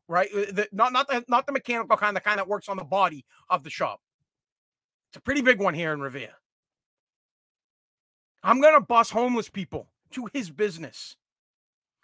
right? 0.07 0.29
Uh, 0.33 0.51
the, 0.51 0.67
not 0.71 0.93
not 0.93 1.07
the, 1.07 1.23
not 1.27 1.45
the 1.45 1.51
mechanical 1.51 1.97
kind, 1.97 2.15
the 2.15 2.21
kind 2.21 2.39
that 2.39 2.47
works 2.47 2.69
on 2.69 2.77
the 2.77 2.83
body 2.83 3.25
of 3.49 3.63
the 3.63 3.69
shop. 3.69 3.99
It's 5.09 5.17
a 5.17 5.21
pretty 5.21 5.41
big 5.41 5.59
one 5.59 5.73
here 5.73 5.93
in 5.93 6.01
Revere. 6.01 6.33
I'm 8.43 8.61
going 8.61 8.75
to 8.75 8.81
bus 8.81 9.09
homeless 9.09 9.49
people 9.49 9.87
to 10.11 10.29
his 10.33 10.49
business. 10.49 11.15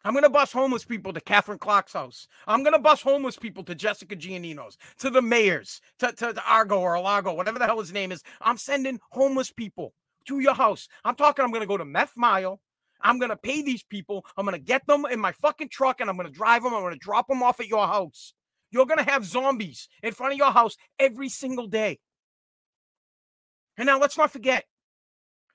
I'm 0.04 0.14
going 0.14 0.24
to 0.24 0.30
bus 0.30 0.52
homeless 0.52 0.84
people 0.84 1.14
to 1.14 1.22
Katherine 1.22 1.60
Clark's 1.60 1.94
house. 1.94 2.28
I'm 2.48 2.64
going 2.64 2.74
to 2.74 2.80
bus 2.80 3.02
homeless 3.02 3.38
people 3.38 3.64
to 3.66 3.76
Jessica 3.76 4.16
Giannino's, 4.16 4.78
to 5.00 5.12
the 5.12 5.22
mayor's, 5.22 5.80
to, 6.00 6.12
to, 6.14 6.34
to 6.34 6.44
Argo 6.50 6.80
or 6.80 6.96
Alago, 6.96 7.36
whatever 7.36 7.60
the 7.60 7.66
hell 7.66 7.80
his 7.80 7.94
name 7.94 8.12
is. 8.12 8.24
I'm 8.42 8.58
sending 8.58 9.00
homeless 9.12 9.52
people 9.52 9.94
to 10.28 10.40
your 10.40 10.54
house. 10.54 10.88
I'm 11.04 11.16
talking, 11.16 11.44
I'm 11.44 11.52
going 11.52 11.62
to 11.62 11.68
go 11.68 11.78
to 11.78 11.86
Meth 11.86 12.14
Mile. 12.16 12.60
I'm 13.02 13.18
going 13.18 13.30
to 13.30 13.38
pay 13.38 13.62
these 13.62 13.84
people. 13.84 14.26
I'm 14.38 14.46
going 14.46 14.58
to 14.58 14.64
get 14.64 14.86
them 14.86 15.06
in 15.12 15.20
my 15.20 15.32
fucking 15.32 15.70
truck 15.70 16.02
and 16.02 16.10
I'm 16.10 16.18
going 16.18 16.28
to 16.28 16.34
drive 16.34 16.64
them. 16.64 16.74
I'm 16.74 16.82
going 16.82 16.94
to 16.94 17.00
drop 17.00 17.28
them 17.28 17.42
off 17.42 17.60
at 17.60 17.68
your 17.68 17.88
house. 17.88 18.34
You're 18.70 18.86
going 18.86 19.04
to 19.04 19.12
have 19.12 19.26
zombies 19.26 19.90
in 20.04 20.14
front 20.14 20.34
of 20.34 20.38
your 20.38 20.52
house 20.52 20.78
every 21.00 21.30
single 21.30 21.68
day. 21.68 22.00
And 23.78 23.88
now 23.88 24.00
let's 24.00 24.18
not 24.18 24.32
forget 24.32 24.66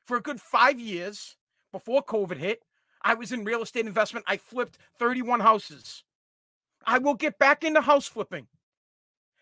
for 0.06 0.16
a 0.16 0.22
good 0.22 0.40
five 0.40 0.78
years 0.80 1.36
before 1.72 2.02
COVID 2.02 2.36
hit, 2.36 2.62
I 3.02 3.14
was 3.14 3.32
in 3.32 3.44
real 3.44 3.62
estate 3.62 3.86
investment. 3.86 4.24
I 4.28 4.36
flipped 4.36 4.78
31 4.98 5.40
houses. 5.40 6.04
I 6.86 6.98
will 6.98 7.14
get 7.14 7.38
back 7.38 7.64
into 7.64 7.80
house 7.80 8.06
flipping. 8.06 8.46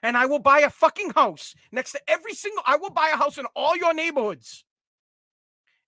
And 0.02 0.16
I 0.16 0.26
will 0.26 0.38
buy 0.38 0.61
a 0.61 0.71
fucking 0.71 1.11
house 1.11 1.54
next 1.73 1.93
to 1.93 2.00
every 2.09 2.35
single, 2.35 2.62
I 2.66 2.76
will 2.76 2.90
buy 2.90 3.11
a 3.12 3.16
house 3.16 3.38
in 3.38 3.47
all 3.54 3.76
your 3.76 3.95
neighborhoods. 3.95 4.64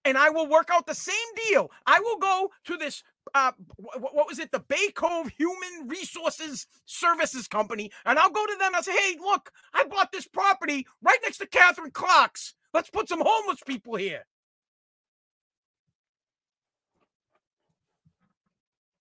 And 0.07 0.17
I 0.17 0.31
will 0.31 0.47
work 0.47 0.69
out 0.73 0.87
the 0.87 0.95
same 0.95 1.15
deal. 1.49 1.69
I 1.85 1.99
will 1.99 2.19
go 2.19 2.53
to 2.67 2.77
this, 2.77 3.03
uh, 3.35 3.51
what 3.77 4.29
was 4.29 4.39
it? 4.39 4.53
The 4.53 4.61
Bay 4.61 4.93
Cove 4.95 5.33
Human 5.37 5.89
Resources 5.89 6.69
Services 6.85 7.49
Company. 7.49 7.91
And 8.05 8.17
I'll 8.17 8.31
go 8.31 8.47
to 8.47 8.55
them 8.57 8.69
and 8.69 8.77
I'll 8.77 8.85
say, 8.85 8.93
hey, 8.93 9.17
look, 9.19 9.51
I 9.75 9.83
bought 9.83 10.13
this 10.13 10.29
property 10.29 10.87
right 11.03 11.19
next 11.25 11.39
to 11.39 11.47
Katherine 11.47 11.91
Clark's. 11.91 12.55
Let's 12.73 12.89
put 12.89 13.09
some 13.09 13.21
homeless 13.21 13.65
people 13.67 13.97
here. 13.97 14.25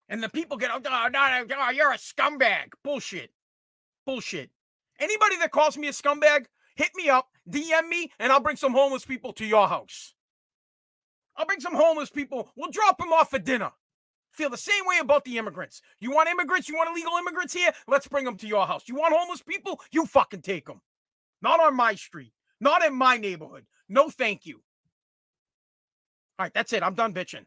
And 0.08 0.24
the 0.24 0.30
people 0.30 0.56
get, 0.56 0.72
oh, 0.74 0.80
no, 0.80 1.08
no, 1.10 1.44
no, 1.44 1.70
you're 1.70 1.92
a 1.92 1.98
scumbag. 1.98 2.68
Bullshit. 2.82 3.32
Bullshit. 4.06 4.52
Anybody 5.02 5.36
that 5.40 5.52
calls 5.52 5.78
me 5.78 5.90
a 5.90 5.92
scumbag, 5.92 6.46
hit 6.78 6.92
me 6.96 7.10
up, 7.10 7.28
DM 7.50 7.90
me, 7.90 8.10
and 8.20 8.32
I'll 8.32 8.40
bring 8.40 8.56
some 8.56 8.72
homeless 8.72 9.04
people 9.04 9.34
to 9.34 9.46
your 9.46 9.68
house. 9.68 10.14
I'll 11.38 11.46
bring 11.46 11.60
some 11.60 11.76
homeless 11.76 12.10
people. 12.10 12.52
We'll 12.56 12.72
drop 12.72 12.98
them 12.98 13.14
off 13.14 13.30
for 13.30 13.40
dinner. 13.40 13.72
Feel 14.32 14.50
the 14.50 14.58
same 14.58 14.86
way 14.86 14.98
about 15.00 15.26
the 15.26 15.38
immigrants. 15.38 15.82
You 16.00 16.12
want 16.12 16.30
immigrants? 16.30 16.68
You 16.68 16.76
want 16.76 16.90
illegal 16.90 17.18
immigrants 17.18 17.54
here? 17.54 17.72
Let's 17.88 18.08
bring 18.08 18.26
them 18.26 18.38
to 18.38 18.48
your 18.48 18.68
house. 18.68 18.88
You 18.88 18.96
want 18.96 19.16
homeless 19.16 19.42
people? 19.42 19.80
You 19.92 20.06
fucking 20.06 20.42
take 20.42 20.66
them. 20.66 20.82
Not 21.42 21.60
on 21.60 21.76
my 21.76 21.96
street. 21.96 22.34
Not 22.60 22.84
in 22.84 22.94
my 22.94 23.18
neighborhood. 23.18 23.66
No, 23.90 24.10
thank 24.10 24.46
you. 24.46 24.62
All 26.38 26.46
right, 26.46 26.54
that's 26.54 26.74
it. 26.74 26.84
I'm 26.84 26.94
done 26.94 27.14
bitching. 27.14 27.46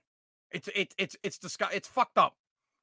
It's 0.51 0.69
it's 0.75 0.95
it's 0.99 1.17
it's 1.23 1.39
disgust. 1.39 1.75
It's 1.75 1.89
fucked 1.89 2.19
up. 2.19 2.35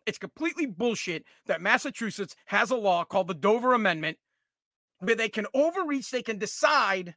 It's 0.05 0.17
completely 0.17 0.65
bullshit 0.65 1.25
that 1.47 1.61
Massachusetts 1.61 2.35
has 2.45 2.71
a 2.71 2.77
law 2.77 3.03
called 3.03 3.27
the 3.27 3.33
Dover 3.33 3.73
Amendment 3.73 4.17
where 4.99 5.15
they 5.15 5.29
can 5.29 5.47
overreach, 5.53 6.09
they 6.11 6.23
can 6.23 6.37
decide, 6.37 7.15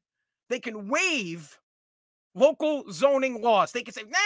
they 0.48 0.58
can 0.58 0.88
waive 0.88 1.59
local 2.34 2.84
zoning 2.90 3.40
laws. 3.42 3.72
They 3.72 3.82
can 3.82 3.94
say, 3.94 4.02
nah, 4.08 4.18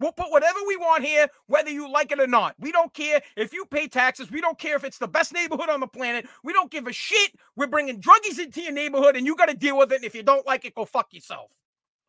we'll 0.00 0.12
put 0.12 0.30
whatever 0.30 0.58
we 0.66 0.76
want 0.76 1.04
here, 1.04 1.28
whether 1.46 1.70
you 1.70 1.90
like 1.90 2.12
it 2.12 2.20
or 2.20 2.26
not. 2.26 2.54
We 2.58 2.72
don't 2.72 2.92
care 2.92 3.20
if 3.36 3.52
you 3.52 3.64
pay 3.66 3.88
taxes. 3.88 4.30
We 4.30 4.40
don't 4.40 4.58
care 4.58 4.76
if 4.76 4.84
it's 4.84 4.98
the 4.98 5.08
best 5.08 5.32
neighborhood 5.32 5.68
on 5.68 5.80
the 5.80 5.86
planet. 5.86 6.26
We 6.42 6.52
don't 6.52 6.70
give 6.70 6.86
a 6.86 6.92
shit. 6.92 7.32
We're 7.56 7.66
bringing 7.66 8.00
druggies 8.00 8.38
into 8.38 8.62
your 8.62 8.72
neighborhood 8.72 9.16
and 9.16 9.26
you 9.26 9.36
got 9.36 9.48
to 9.48 9.54
deal 9.54 9.78
with 9.78 9.92
it. 9.92 9.96
And 9.96 10.04
if 10.04 10.14
you 10.14 10.22
don't 10.22 10.46
like 10.46 10.64
it, 10.64 10.74
go 10.74 10.84
fuck 10.84 11.12
yourself. 11.12 11.50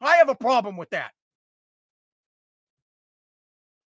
I 0.02 0.18
have 0.18 0.30
a 0.30 0.36
problem 0.36 0.78
with 0.78 0.90
that. 0.92 1.12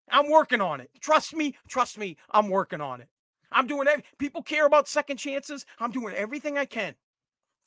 I'm 0.09 0.31
working 0.31 0.61
on 0.61 0.81
it. 0.81 0.90
Trust 1.01 1.35
me, 1.35 1.57
trust 1.68 1.99
me, 1.99 2.16
I'm 2.31 2.49
working 2.49 2.81
on 2.81 3.01
it. 3.01 3.09
I'm 3.51 3.66
doing 3.66 3.88
it. 3.88 4.05
People 4.18 4.42
care 4.42 4.66
about 4.66 4.88
second 4.88 5.16
chances. 5.16 5.66
I'm 5.81 5.90
doing 5.90 6.14
everything 6.14 6.59
I 6.59 6.64
can 6.64 6.94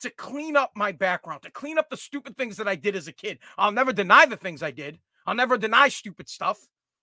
to 0.00 0.10
clean 0.10 0.56
up 0.56 0.72
my 0.74 0.92
background, 0.92 1.42
to 1.42 1.50
clean 1.50 1.78
up 1.78 1.90
the 1.90 1.96
stupid 1.96 2.36
things 2.36 2.56
that 2.56 2.68
I 2.68 2.76
did 2.76 2.96
as 2.96 3.08
a 3.08 3.12
kid. 3.12 3.38
I'll 3.58 3.72
never 3.72 3.92
deny 3.92 4.26
the 4.26 4.36
things 4.36 4.62
I 4.62 4.70
did. 4.70 4.98
I'll 5.26 5.34
never 5.34 5.58
deny 5.58 5.88
stupid 5.88 6.28
stuff. 6.28 6.58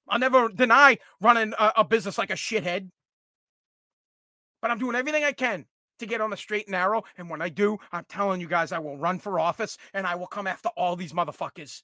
I'll 0.07 0.19
never 0.19 0.49
deny 0.49 0.97
running 1.21 1.53
a, 1.59 1.73
a 1.77 1.83
business 1.83 2.17
like 2.17 2.29
a 2.29 2.35
shithead. 2.35 2.89
But 4.61 4.71
I'm 4.71 4.79
doing 4.79 4.95
everything 4.95 5.23
I 5.23 5.33
can 5.33 5.65
to 5.99 6.05
get 6.05 6.21
on 6.21 6.29
the 6.29 6.37
straight 6.37 6.67
and 6.67 6.71
narrow. 6.71 7.03
And 7.17 7.29
when 7.29 7.41
I 7.41 7.49
do, 7.49 7.77
I'm 7.91 8.05
telling 8.09 8.41
you 8.41 8.47
guys, 8.47 8.71
I 8.71 8.79
will 8.79 8.97
run 8.97 9.19
for 9.19 9.39
office 9.39 9.77
and 9.93 10.07
I 10.07 10.15
will 10.15 10.27
come 10.27 10.47
after 10.47 10.69
all 10.69 10.95
these 10.95 11.13
motherfuckers. 11.13 11.83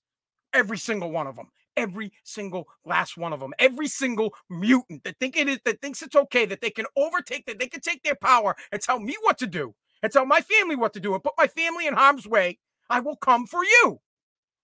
Every 0.53 0.77
single 0.77 1.11
one 1.11 1.27
of 1.27 1.35
them 1.35 1.49
every 1.77 2.11
single 2.23 2.67
last 2.85 3.17
one 3.17 3.33
of 3.33 3.39
them, 3.39 3.53
every 3.59 3.87
single 3.87 4.33
mutant 4.49 5.03
that 5.03 5.17
think 5.19 5.37
it 5.37 5.47
is 5.47 5.59
that 5.65 5.81
thinks 5.81 6.01
it's 6.01 6.15
okay 6.15 6.45
that 6.45 6.61
they 6.61 6.69
can 6.69 6.85
overtake 6.95 7.45
that 7.45 7.59
they 7.59 7.67
can 7.67 7.81
take 7.81 8.03
their 8.03 8.15
power 8.15 8.55
and 8.71 8.81
tell 8.81 8.99
me 8.99 9.15
what 9.21 9.37
to 9.37 9.47
do 9.47 9.73
and 10.03 10.11
tell 10.11 10.25
my 10.25 10.41
family 10.41 10.75
what 10.75 10.93
to 10.93 10.99
do 10.99 11.13
and 11.13 11.23
put 11.23 11.33
my 11.37 11.47
family 11.47 11.87
in 11.87 11.93
harm's 11.95 12.27
way. 12.27 12.59
I 12.89 12.99
will 12.99 13.15
come 13.15 13.47
for 13.47 13.63
you. 13.63 14.01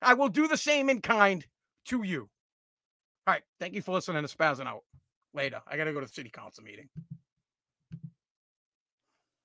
I 0.02 0.14
will 0.14 0.30
do 0.30 0.48
the 0.48 0.58
same 0.58 0.90
in 0.90 1.02
kind 1.02 1.46
to 1.86 2.04
you. 2.04 2.30
All 3.26 3.34
right. 3.34 3.44
Thank 3.60 3.74
you 3.74 3.82
for 3.82 3.94
listening 3.94 4.26
to 4.26 4.38
Spazzing 4.38 4.68
Out. 4.68 4.84
Later. 5.34 5.62
I 5.68 5.78
got 5.78 5.86
to 5.86 5.94
go 5.94 6.00
to 6.00 6.06
the 6.06 6.12
city 6.12 6.30
council 6.30 6.64
meeting. 6.64 6.90